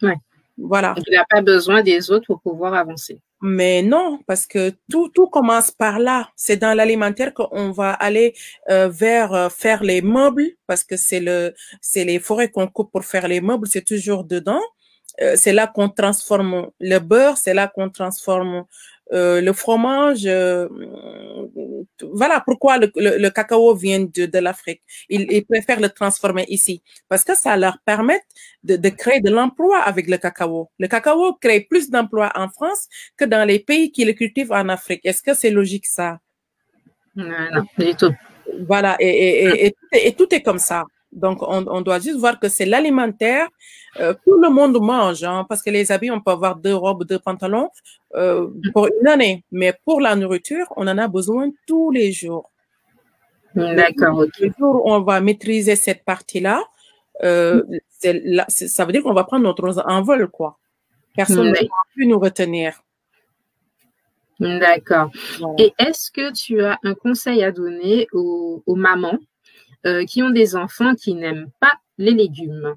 [0.00, 0.14] Ouais.
[0.56, 0.94] Voilà.
[0.94, 3.20] Donc, il n'a pas besoin des autres pour pouvoir avancer.
[3.40, 6.28] Mais non, parce que tout, tout commence par là.
[6.34, 8.34] C'est dans l'alimentaire qu'on va aller
[8.68, 12.90] euh, vers euh, faire les meubles, parce que c'est le, c'est les forêts qu'on coupe
[12.90, 14.60] pour faire les meubles, c'est toujours dedans.
[15.20, 18.64] Euh, c'est là qu'on transforme le beurre, c'est là qu'on transforme
[19.12, 20.26] euh, le fromage.
[20.26, 20.68] euh,
[22.02, 24.82] voilà pourquoi le, le, le cacao vient de, de l'Afrique.
[25.08, 28.20] Ils, ils préfèrent le transformer ici parce que ça leur permet
[28.62, 30.70] de, de créer de l'emploi avec le cacao.
[30.78, 34.68] Le cacao crée plus d'emplois en France que dans les pays qui le cultivent en
[34.68, 35.00] Afrique.
[35.04, 36.18] Est-ce que c'est logique ça?
[37.16, 38.12] Non, non, du tout.
[38.66, 40.84] Voilà, et, et, et, et, tout est- et tout est comme ça.
[41.12, 43.48] Donc, on, on doit juste voir que c'est l'alimentaire.
[43.98, 47.04] Euh, tout le monde mange, hein, parce que les habits, on peut avoir deux robes,
[47.04, 47.70] deux pantalons
[48.14, 49.44] euh, pour une année.
[49.50, 52.50] Mais pour la nourriture, on en a besoin tous les jours.
[53.54, 54.38] D'accord, ok.
[54.40, 56.62] Le jour où on va maîtriser cette partie-là,
[57.24, 57.62] euh,
[58.04, 60.58] là- c'est- ça veut dire qu'on va prendre notre envol, quoi.
[61.16, 61.62] Personne ne Ouais.
[61.62, 62.80] va plus nous retenir.
[64.38, 65.10] D'accord.
[65.40, 65.54] Voilà.
[65.58, 69.18] Et est-ce que tu as un conseil à donner aux, aux mamans
[69.86, 72.74] euh, qui ont des enfants qui n'aiment pas les légumes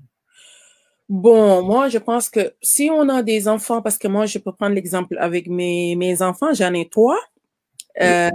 [1.09, 4.53] Bon, moi, je pense que si on a des enfants, parce que moi, je peux
[4.53, 7.19] prendre l'exemple avec mes, mes enfants, j'en ai trois.
[7.99, 8.29] Euh,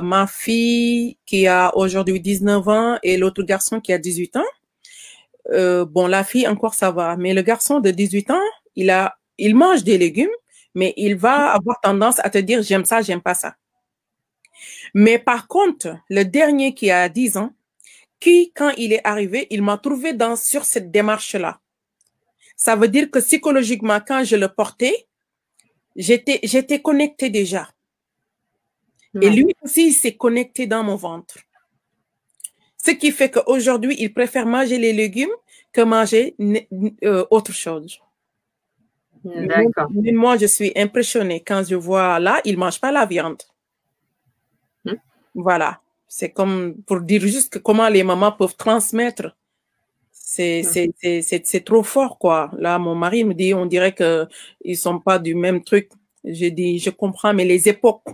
[0.00, 4.44] ma fille qui a aujourd'hui 19 ans et l'autre garçon qui a 18 ans.
[5.52, 8.40] Euh, bon, la fille encore ça va, mais le garçon de 18 ans,
[8.74, 10.28] il a, il mange des légumes,
[10.74, 13.54] mais il va avoir tendance à te dire j'aime ça, j'aime pas ça.
[14.94, 17.52] Mais par contre, le dernier qui a 10 ans,
[18.20, 21.60] qui quand il est arrivé, il m'a trouvé dans sur cette démarche-là.
[22.56, 25.06] Ça veut dire que psychologiquement, quand je le portais,
[25.94, 27.68] j'étais j'étais connectée déjà.
[29.20, 31.38] Et lui aussi, il s'est connecté dans mon ventre.
[32.76, 35.34] Ce qui fait qu'aujourd'hui, il préfère manger les légumes
[35.72, 36.36] que manger
[37.02, 38.00] euh, autre chose.
[39.24, 39.88] D'accord.
[39.90, 43.42] Moi, je suis impressionnée quand je vois là, il mange pas la viande.
[44.84, 44.94] Hmm.
[45.34, 45.80] Voilà.
[46.08, 49.36] C'est comme pour dire juste que comment les mamans peuvent transmettre.
[50.12, 52.50] C'est, c'est, c'est, c'est, c'est trop fort, quoi.
[52.58, 54.26] Là, mon mari me dit, on dirait que
[54.62, 55.90] ils sont pas du même truc.
[56.24, 58.04] Je dis, je comprends, mais les époques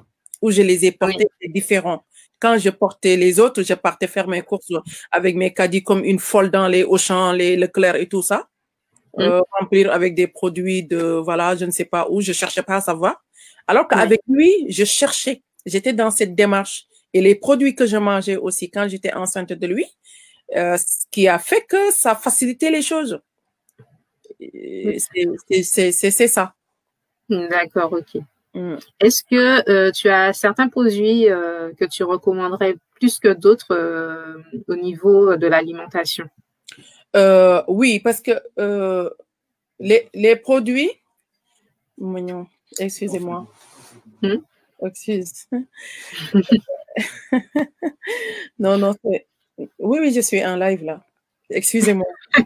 [0.40, 2.04] où je les ai portés, c'est différent.
[2.38, 4.72] Quand je portais les autres, je partais faire mes courses
[5.10, 8.48] avec mes caddies comme une folle dans les Auchan, les Leclerc et tout ça.
[9.16, 9.22] Mm.
[9.22, 12.76] Euh, remplir avec des produits de, voilà, je ne sais pas où, je cherchais pas
[12.76, 13.24] à savoir.
[13.66, 15.42] Alors qu'avec lui, je cherchais.
[15.64, 16.86] J'étais dans cette démarche.
[17.14, 19.86] Et les produits que je mangeais aussi quand j'étais enceinte de lui,
[20.56, 23.20] euh, ce qui a fait que ça facilitait les choses.
[24.38, 26.54] C'est ça.
[27.28, 28.22] D'accord, ok.
[28.54, 28.76] Mm.
[29.00, 34.76] Est-ce que euh, tu as certains produits euh, que tu recommanderais plus que d'autres au
[34.76, 36.28] niveau de l'alimentation?
[37.68, 38.32] Oui, parce que
[39.78, 40.90] les, les, produits,
[42.78, 43.46] excusez-moi,
[44.22, 44.36] hmm?
[44.82, 45.46] excuse.
[48.58, 49.18] non, non, oui,
[49.78, 51.02] oui, je suis en live là.
[51.50, 52.06] Excusez-moi.
[52.38, 52.42] Oh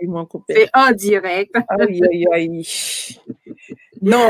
[0.00, 0.54] ils m'ont coupé.
[0.54, 1.54] C'est en direct.
[1.68, 2.66] Aïe, aïe, aïe.
[4.00, 4.28] Non,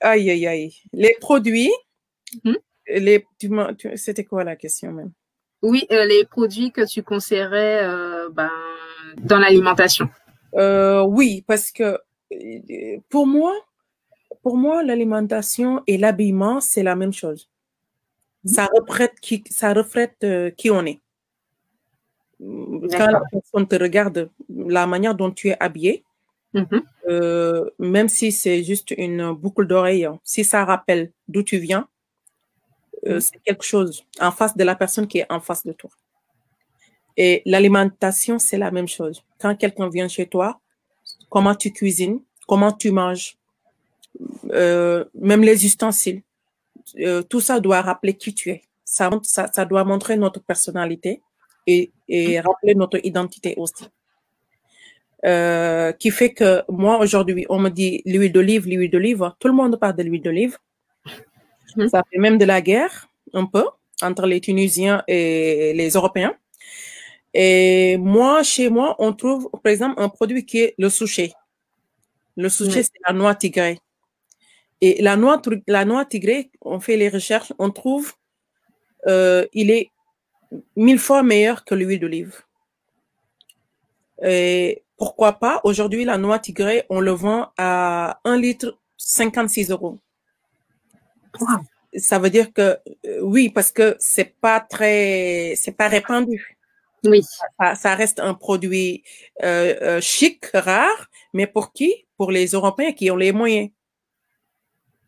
[0.00, 0.74] aïe, aïe, aïe.
[0.92, 1.72] Les produits,
[2.44, 2.54] hmm?
[2.88, 3.26] les,
[3.96, 5.12] c'était quoi la question même?
[5.62, 8.50] Oui, euh, les produits que tu conseillerais euh, ben,
[9.18, 10.08] dans l'alimentation.
[10.54, 11.98] Euh, oui, parce que
[13.08, 13.54] pour moi,
[14.42, 17.48] pour moi, l'alimentation et l'habillement, c'est la même chose.
[18.44, 20.26] Ça reflète qui, ça reflète
[20.56, 21.00] qui on est.
[22.90, 26.02] Quand la personne te regarde, la manière dont tu es habillé,
[26.54, 26.82] mm-hmm.
[27.08, 31.86] euh, même si c'est juste une boucle d'oreille, si ça rappelle d'où tu viens,
[33.06, 33.20] euh, mm-hmm.
[33.20, 35.90] c'est quelque chose en face de la personne qui est en face de toi.
[37.16, 39.22] Et l'alimentation, c'est la même chose.
[39.38, 40.60] Quand quelqu'un vient chez toi,
[41.30, 43.36] comment tu cuisines, comment tu manges,
[44.50, 46.22] euh, même les ustensiles,
[47.28, 48.62] tout ça doit rappeler qui tu es.
[48.84, 51.22] Ça, ça, ça doit montrer notre personnalité
[51.66, 53.84] et, et rappeler notre identité aussi.
[55.24, 59.54] Euh, qui fait que moi aujourd'hui, on me dit l'huile d'olive, l'huile d'olive, tout le
[59.54, 60.58] monde parle de l'huile d'olive.
[61.76, 61.88] Mhm.
[61.88, 63.64] Ça fait même de la guerre un peu
[64.02, 66.34] entre les Tunisiens et les Européens.
[67.32, 71.32] Et moi, chez moi, on trouve par exemple un produit qui est le souché.
[72.36, 73.78] Le souché, c'est la noix tigrée.
[74.82, 78.14] Et la noix, la noix tigrée, on fait les recherches, on trouve,
[79.06, 79.90] euh, il est
[80.74, 82.42] mille fois meilleur que l'huile d'olive.
[84.24, 90.00] Et pourquoi pas, aujourd'hui, la noix tigrée, on le vend à 1 litre 56 euros.
[91.94, 96.58] Ça veut dire que euh, oui, parce que c'est pas très, c'est pas répandu.
[97.04, 97.22] Oui.
[97.74, 99.04] Ça, reste un produit
[99.44, 102.06] euh, euh, chic, rare, mais pour qui?
[102.16, 103.70] Pour les Européens qui ont les moyens.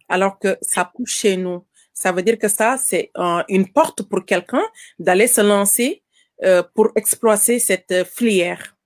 [0.09, 1.65] Alors que ça pousse chez nous.
[1.93, 3.11] Ça veut dire que ça, c'est
[3.49, 4.63] une porte pour quelqu'un
[4.99, 6.03] d'aller se lancer
[6.43, 8.77] euh, pour exploiter cette filière.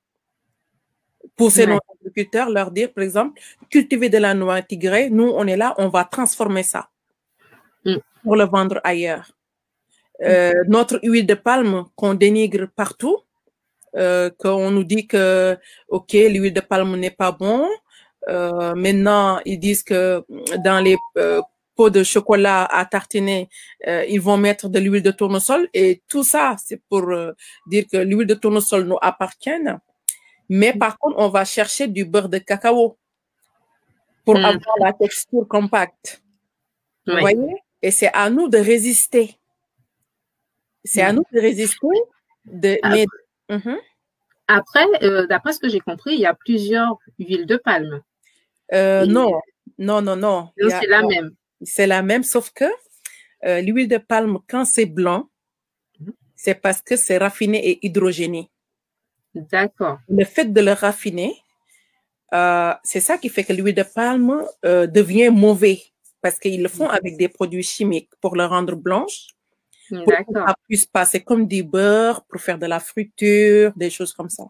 [1.35, 5.57] Pousser nos agriculteurs, leur dire, par exemple, cultiver de la noix tigrée, nous, on est
[5.57, 6.91] là, on va transformer ça
[7.85, 7.97] mm.
[8.23, 9.33] pour le vendre ailleurs.
[10.23, 13.19] Euh, notre huile de palme qu'on dénigre partout,
[13.97, 15.57] euh, qu'on nous dit que,
[15.89, 17.67] OK, l'huile de palme n'est pas bon.
[18.29, 20.25] Euh, maintenant, ils disent que
[20.65, 21.41] dans les euh,
[21.89, 23.49] de chocolat à tartiner,
[23.87, 27.33] euh, ils vont mettre de l'huile de tournesol et tout ça, c'est pour euh,
[27.69, 29.51] dire que l'huile de tournesol nous appartient.
[30.49, 32.99] Mais par contre, on va chercher du beurre de cacao
[34.25, 34.45] pour hmm.
[34.45, 36.21] avoir la texture compacte.
[37.07, 37.55] Vous voyez?
[37.81, 39.39] Et c'est à nous de résister.
[40.85, 41.17] C'est à hmm.
[41.17, 41.87] nous de résister.
[42.45, 43.07] De, Après,
[43.51, 43.79] mhm.
[44.49, 48.01] Après euh, d'après ce que j'ai compris, il y a plusieurs huiles de palme.
[48.73, 49.41] Non,
[49.79, 50.51] non, non, non.
[50.59, 51.31] c'est la même.
[51.63, 52.65] C'est la même, sauf que
[53.45, 55.29] euh, l'huile de palme, quand c'est blanc,
[56.01, 56.13] mhm.
[56.35, 58.51] c'est parce que c'est raffiné et hydrogéné.
[59.35, 59.99] D'accord.
[60.09, 61.37] Le fait de le raffiner,
[62.35, 65.83] euh, c'est ça qui fait que l'huile de palme euh, devient mauvais
[66.21, 69.29] parce qu'ils le font avec des produits chimiques pour le rendre blanche.
[69.89, 74.13] Pour que ça puisse passer comme du beurre pour faire de la friture, des choses
[74.13, 74.45] comme ça.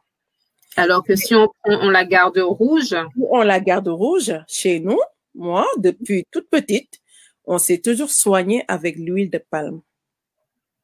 [0.78, 2.94] Alors que si on, on la garde rouge.
[3.30, 5.00] On la garde rouge chez nous,
[5.34, 7.00] moi, depuis toute petite,
[7.44, 9.80] on s'est toujours soigné avec l'huile de palme.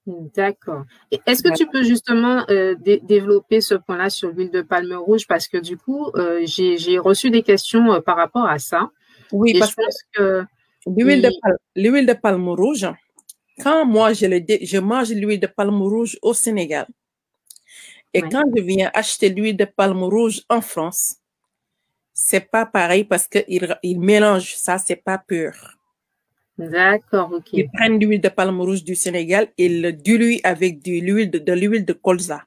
[0.07, 0.85] D'accord.
[1.26, 5.26] Est-ce que tu peux justement euh, développer ce point-là sur l'huile de palme rouge?
[5.26, 8.90] Parce que du coup, euh, j'ai reçu des questions euh, par rapport à ça.
[9.32, 9.74] Oui, parce
[10.12, 10.45] que
[10.86, 12.86] l'huile de, palme, de palme rouge,
[13.62, 16.86] quand moi je, le, je mange l'huile de palme rouge au Sénégal
[18.15, 21.17] et quand je viens acheter l'huile de palme rouge en France,
[22.12, 25.53] c'est pas pareil parce qu'ils ils mélangent ça, c'est pas pur.
[26.57, 27.49] D'accord, ok.
[27.53, 31.53] Ils prennent l'huile de palme rouge du Sénégal et le diluent avec de l'huile de,
[31.53, 32.45] l'huile de colza.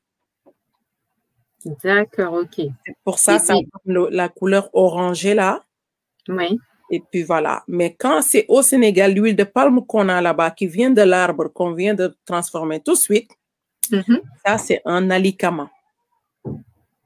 [1.84, 2.66] D'accord, ok.
[3.04, 3.56] Pour ça, ça
[3.86, 5.66] la couleur orangée là.
[6.30, 6.58] Oui.
[6.90, 7.64] Et puis voilà.
[7.68, 11.50] Mais quand c'est au Sénégal, l'huile de palme qu'on a là-bas, qui vient de l'arbre,
[11.50, 13.30] qu'on vient de transformer tout de suite,
[13.92, 14.22] Mhm.
[14.46, 15.70] ça, c'est un alikama.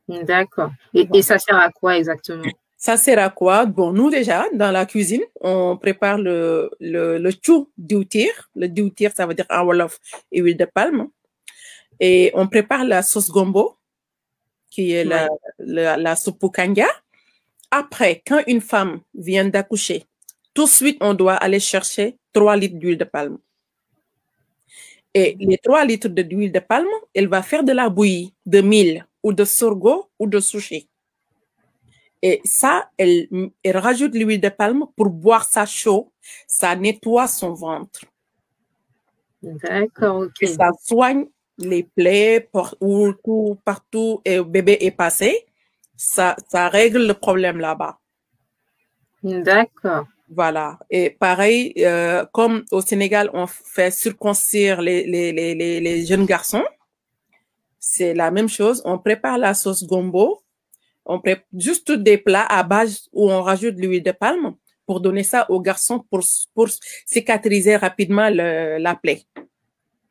[0.07, 0.71] D'accord.
[0.93, 2.43] Et, et ça sert à quoi exactement?
[2.77, 3.65] Ça sert à quoi?
[3.65, 8.49] Bon, nous déjà, dans la cuisine, on prépare le, le, le chou diwtir.
[8.55, 9.99] Le diwtir, ça veut dire en wolof
[10.31, 11.07] et huile de palme.
[11.99, 13.77] Et on prépare la sauce gombo,
[14.69, 15.29] qui est la,
[15.59, 16.87] la, la soupe kanga.
[17.69, 20.05] Après, quand une femme vient d'accoucher,
[20.53, 23.37] tout de suite, on doit aller chercher 3 litres d'huile de palme.
[25.13, 28.61] Et les 3 litres de- d'huile de palme, elle va faire de la bouillie de
[28.61, 30.87] mil ou de sorgho ou de sushi.
[32.21, 33.27] Et ça, elle,
[33.63, 36.11] elle rajoute l'huile de palme pour boire ça chaud.
[36.47, 38.01] Ça nettoie son ventre.
[39.41, 40.33] D'accord, ok.
[40.41, 41.25] Et ça soigne
[41.57, 45.45] les plaies por- où tout, partout et le bébé est passé.
[45.97, 47.99] Ça, ça règle le problème là-bas.
[49.23, 50.05] D'accord.
[50.33, 50.79] Voilà.
[50.89, 56.25] Et pareil, euh, comme au Sénégal, on fait circoncire les, les, les, les, les jeunes
[56.25, 56.63] garçons,
[57.79, 58.81] c'est la même chose.
[58.85, 60.41] On prépare la sauce gombo.
[61.05, 64.55] On prépare juste des plats à base où on rajoute de l'huile de palme
[64.85, 66.21] pour donner ça aux garçons pour,
[66.53, 66.67] pour
[67.05, 69.23] cicatriser rapidement le- la plaie.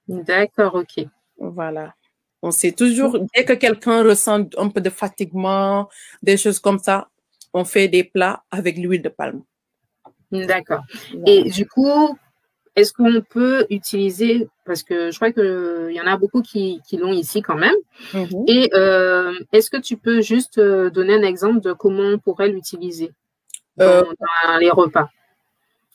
[0.06, 1.06] D'accord, ok.
[1.38, 1.94] Voilà.
[2.42, 5.88] On sait toujours, dès que quelqu'un ressent un peu de fatiguement,
[6.22, 7.08] des choses comme ça,
[7.54, 9.42] on fait des plats avec l'huile de palme.
[10.32, 10.82] D'accord.
[11.26, 12.16] Et du coup,
[12.76, 16.96] est-ce qu'on peut utiliser, parce que je crois qu'il y en a beaucoup qui, qui
[16.96, 17.74] l'ont ici quand même,
[18.14, 18.44] Mhm.
[18.46, 22.48] et euh, est-ce que tu peux juste euh, donner un exemple de comment on pourrait
[22.48, 23.10] l'utiliser
[23.76, 24.02] dans, Euh,
[24.46, 25.08] dans les repas?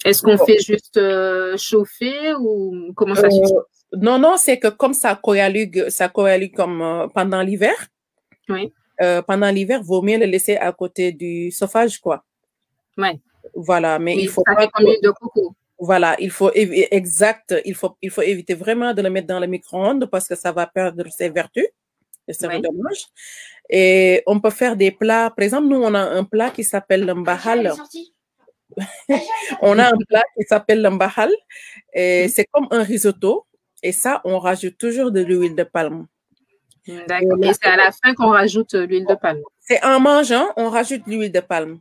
[0.03, 3.53] Est-ce qu'on fait juste euh, chauffer ou comment ça s'utilise
[3.93, 7.73] Non, non, c'est que comme ça coagule, ça coagule comme pendant l'hiver.
[8.49, 8.71] Oui.
[9.27, 12.23] pendant l'hiver, vaut mieux le laisser à côté du chauffage, quoi.
[12.97, 13.19] Ouais.
[13.53, 15.53] Voilà, mais Oui, il faut pas de coco.
[15.77, 19.47] Voilà, il faut exact, il faut il faut éviter vraiment de le mettre dans le
[19.47, 21.67] micro-ondes parce que ça va perdre ses vertus.
[22.27, 22.61] Et c'est Ouais.
[22.61, 23.07] dommage.
[23.69, 25.29] Et on peut faire des plats.
[25.35, 27.73] Par exemple, nous on a un plat qui s'appelle le mbahal.
[29.61, 31.31] On a un plat qui s'appelle le mbahal
[31.93, 33.45] et c'est comme un risotto.
[33.83, 36.07] Et ça, on rajoute toujours de l'huile de palme.
[36.87, 37.37] D'accord.
[37.43, 39.41] Et c'est à la fin qu'on rajoute euh, l'huile de palme.
[39.59, 41.79] C'est en mangeant, on rajoute l'huile de palme.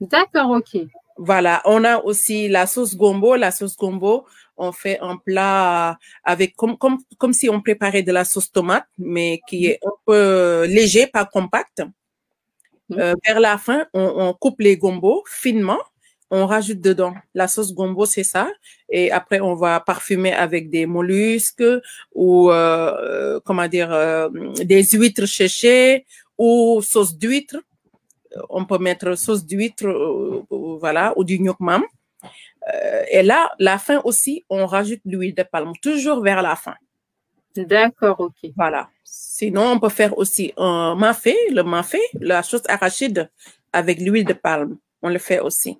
[0.00, 0.82] D'accord, ok.
[1.16, 3.34] Voilà, on a aussi la sauce gombo.
[3.34, 4.24] La sauce gombo,
[4.56, 8.86] on fait un plat avec comme comme comme si on préparait de la sauce tomate,
[8.98, 11.82] mais qui est un peu léger, pas compact.
[12.92, 15.78] Euh, vers la fin, on, on coupe les gombos finement.
[16.30, 18.48] On rajoute dedans la sauce gombo, c'est ça.
[18.90, 21.64] Et après, on va parfumer avec des mollusques
[22.14, 24.28] ou euh, comment dire euh,
[24.62, 27.56] des huîtres séchées ou sauce d'huître.
[28.48, 31.84] On peut mettre sauce d'huître, euh, euh, voilà, ou du gnocchi.
[32.74, 36.74] Euh, et là, la fin aussi, on rajoute l'huile de palme, toujours vers la fin.
[37.56, 38.50] D'accord, ok.
[38.56, 38.88] Voilà.
[39.04, 43.30] Sinon, on peut faire aussi un mafé, le mafé, la sauce arachide
[43.72, 44.76] avec l'huile de palme.
[45.02, 45.78] On le fait aussi.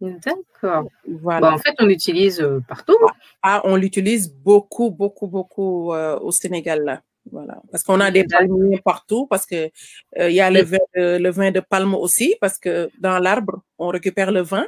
[0.00, 0.88] D'accord.
[1.06, 1.50] Voilà.
[1.50, 2.96] Bon, en fait, on l'utilise euh, partout.
[3.42, 6.82] Ah, on l'utilise beaucoup, beaucoup, beaucoup euh, au Sénégal.
[6.84, 7.02] Là.
[7.30, 7.60] Voilà.
[7.70, 8.46] Parce qu'on a des D'accord.
[8.48, 9.70] palmiers partout, parce que
[10.18, 13.18] euh, il y a le vin, de, le vin de palme aussi, parce que dans
[13.18, 14.66] l'arbre, on récupère le vin,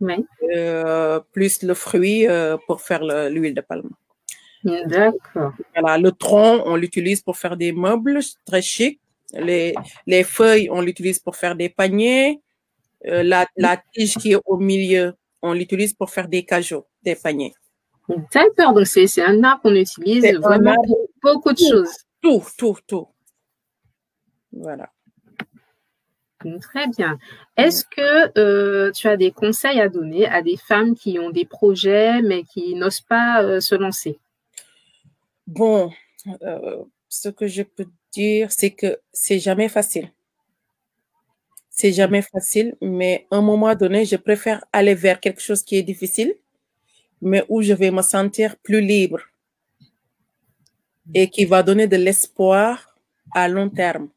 [0.00, 0.24] Oui.
[0.54, 3.90] euh, plus le fruit euh, pour faire le- l'huile de palme.
[4.64, 5.52] D'accord.
[5.76, 9.00] Voilà, le tronc, on l'utilise pour faire des meubles très chics.
[9.32, 9.74] Les,
[10.06, 12.40] les feuilles, on l'utilise pour faire des paniers.
[13.04, 17.54] La, la tige qui est au milieu, on l'utilise pour faire des cajots, des paniers.
[18.34, 18.72] D'accord.
[18.74, 20.96] Donc, c'est un arbre qu'on utilise un vraiment arbre.
[21.22, 21.90] Beaucoup de choses.
[22.20, 23.08] Tout, tout, tout.
[24.52, 24.90] Voilà.
[26.60, 27.18] Très bien.
[27.56, 31.44] Est-ce que euh, tu as des conseils à donner à des femmes qui ont des
[31.44, 34.18] projets mais qui n'osent pas euh, se lancer?
[35.46, 35.90] Bon,
[36.42, 40.12] euh, ce que je peux dire, c'est que c'est jamais facile.
[41.70, 45.76] C'est jamais facile, mais à un moment donné, je préfère aller vers quelque chose qui
[45.76, 46.34] est difficile,
[47.20, 49.20] mais où je vais me sentir plus libre
[51.14, 52.94] et qui va donner de l'espoir
[53.34, 54.08] à long terme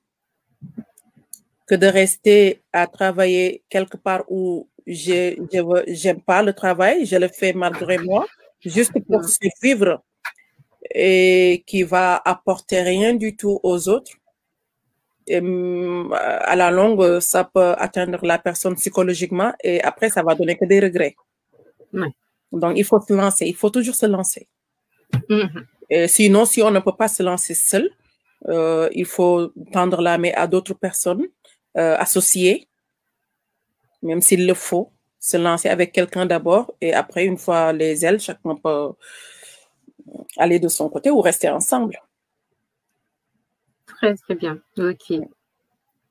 [1.68, 5.36] que de rester à travailler quelque part où je
[5.88, 8.26] j'aime pas le travail, je le fais malgré moi,
[8.66, 9.28] juste pour Mm.
[9.28, 10.04] survivre
[10.94, 14.12] et qui va apporter rien du tout aux autres.
[15.28, 20.36] Et, hum, à la longue, ça peut atteindre la personne psychologiquement et après, ça va
[20.36, 21.16] donner que des regrets.
[21.94, 22.10] Ouais.
[22.52, 24.48] Donc, il faut se lancer, il faut toujours se lancer.
[25.30, 25.66] Mhm.
[26.08, 27.89] Sinon, si on ne peut pas se lancer seul,
[28.48, 31.28] euh, il faut tendre la main à d'autres personnes
[31.78, 32.68] euh, associées
[34.02, 38.20] même s'il le faut, se lancer avec quelqu'un d'abord et après, une fois les ailes,
[38.20, 38.92] chacun peut
[40.38, 42.02] aller de son côté ou rester ensemble.
[43.86, 44.60] Très, très bien.
[44.78, 45.14] OK.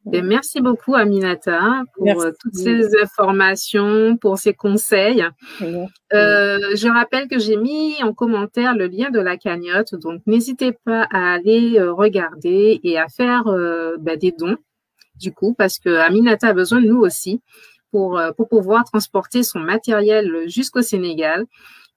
[0.07, 5.24] Merci beaucoup, Aminata, pour euh, toutes ces informations, pour ces conseils.
[5.62, 10.72] Euh, je rappelle que j'ai mis en commentaire le lien de la cagnotte, donc n'hésitez
[10.72, 13.44] pas à aller euh, regarder et à faire
[13.98, 14.57] ben, des dons,
[15.16, 17.42] du coup, parce que Aminata a besoin de nous aussi
[17.90, 21.46] pour, pour pouvoir transporter son matériel jusqu'au Sénégal.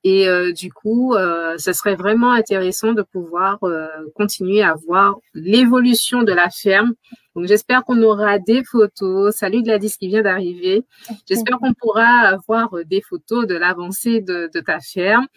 [0.04, 5.16] Et euh, du coup, euh, ce serait vraiment intéressant de pouvoir euh, continuer à voir
[5.34, 6.94] l'évolution de la ferme.
[7.36, 9.36] Donc, j'espère qu'on aura des photos.
[9.36, 10.84] Salut Gladys qui vient d'arriver.
[11.28, 15.28] J'espère qu'on pourra avoir des photos de l'avancée de, de, ta ferme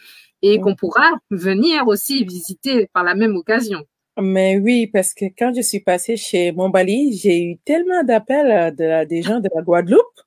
[0.43, 3.83] et qu'on pourra venir aussi visiter par la même occasion.
[4.19, 9.05] Mais oui, parce que quand je suis passée chez Montbali, j'ai eu tellement d'appels de,
[9.07, 10.21] des gens de la Guadeloupe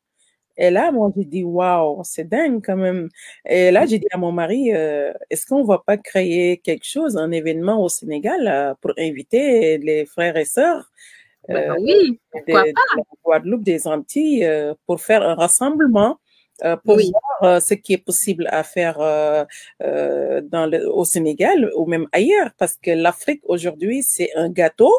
[0.60, 3.08] et là, moi, j'ai dit, waouh, c'est dingue quand même.
[3.46, 7.16] Et là, j'ai dit à mon mari, euh, est-ce qu'on va pas créer quelque chose,
[7.16, 10.92] un événement au Sénégal euh, pour inviter les frères et sœurs
[11.50, 12.96] ben oui, pourquoi pas?
[12.98, 14.48] De Guadeloupe, des Antilles,
[14.86, 16.20] pour faire un rassemblement.
[16.84, 18.98] pour voir ce qui est possible à faire
[19.80, 24.94] dans le, au Sénégal ou même ailleurs, parce que l'Afrique aujourd'hui, c'est un gâteau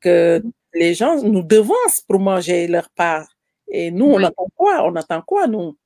[0.00, 0.42] que
[0.74, 3.28] les gens nous devancent pour manger leur part.
[3.68, 4.84] Et nous, on attend quoi?
[4.86, 5.76] On attend quoi, nous?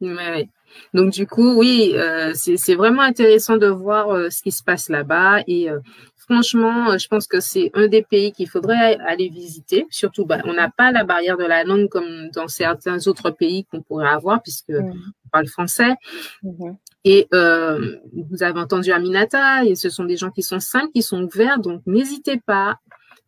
[0.00, 0.50] Oui.
[0.94, 4.88] Donc du coup, oui, euh, c'est vraiment intéressant de voir euh, ce qui se passe
[4.88, 5.42] là-bas.
[5.46, 5.78] Et euh,
[6.16, 9.86] franchement, je pense que c'est un des pays qu'il faudrait aller visiter.
[9.90, 13.64] Surtout, bah, on n'a pas la barrière de la langue comme dans certains autres pays
[13.64, 14.92] qu'on pourrait avoir, puisque mmh.
[15.24, 15.94] on parle français.
[16.42, 16.72] Mmh
[17.04, 21.22] et vous avez entendu Aminata, et ce sont des gens qui sont simples, qui sont
[21.22, 21.58] ouverts.
[21.58, 22.76] Donc n'hésitez pas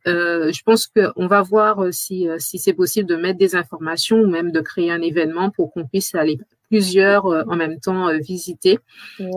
[0.07, 4.27] euh, je pense qu'on va voir si, si c'est possible de mettre des informations ou
[4.27, 6.39] même de créer un événement pour qu'on puisse aller
[6.71, 8.79] plusieurs en même temps visiter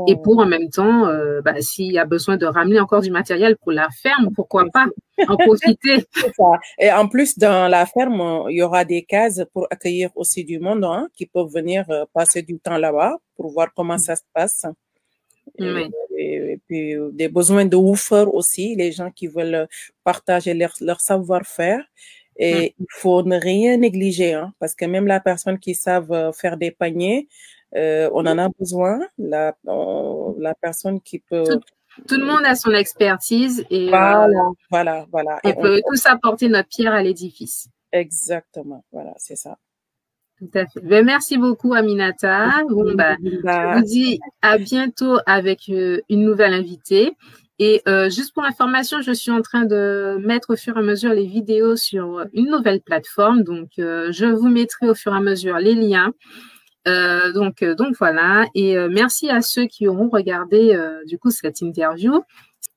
[0.07, 1.07] et pour en même temps,
[1.43, 4.85] bah, s'il y a besoin de ramener encore du matériel pour la ferme, pourquoi pas
[5.27, 6.05] en profiter?
[6.79, 10.59] Et en plus, dans la ferme, il y aura des cases pour accueillir aussi du
[10.59, 14.65] monde hein, qui peuvent venir passer du temps là-bas pour voir comment ça se passe.
[15.59, 19.67] Et, puis euh, des besoins de woofer aussi, les gens qui veulent
[20.03, 21.83] partager leur, leur savoir-faire.
[22.37, 26.31] Et il faut ne rien négliger, hein, parce que même la personne qui savent euh,
[26.31, 27.27] faire des paniers,
[27.75, 28.99] euh, on en a besoin.
[29.17, 31.43] La, la personne qui peut.
[32.07, 34.27] Tout, le monde a son expertise et voilà,
[34.71, 35.39] voilà, voilà.
[35.43, 37.67] On peut tous apporter notre pierre à l'édifice.
[37.91, 39.57] Exactement, voilà, c'est ça.
[40.41, 42.63] Ben, merci beaucoup, Aminata.
[42.69, 47.13] Bon, bah, je vous dis à bientôt avec euh, une nouvelle invitée.
[47.59, 50.83] Et euh, juste pour information, je suis en train de mettre au fur et à
[50.83, 53.43] mesure les vidéos sur une nouvelle plateforme.
[53.43, 56.13] Donc, euh, je vous mettrai au fur et à mesure les liens.
[56.85, 58.45] donc, donc voilà.
[58.55, 60.77] Et merci à ceux qui auront regardé
[61.07, 62.23] du coup cette interview.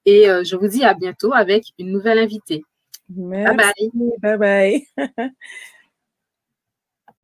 [0.05, 2.62] Et je vous dis à bientôt avec une nouvelle invitée.
[3.09, 3.91] Merci.
[4.22, 4.39] Bye bye.
[4.39, 4.85] Bye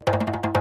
[0.06, 0.46] bye.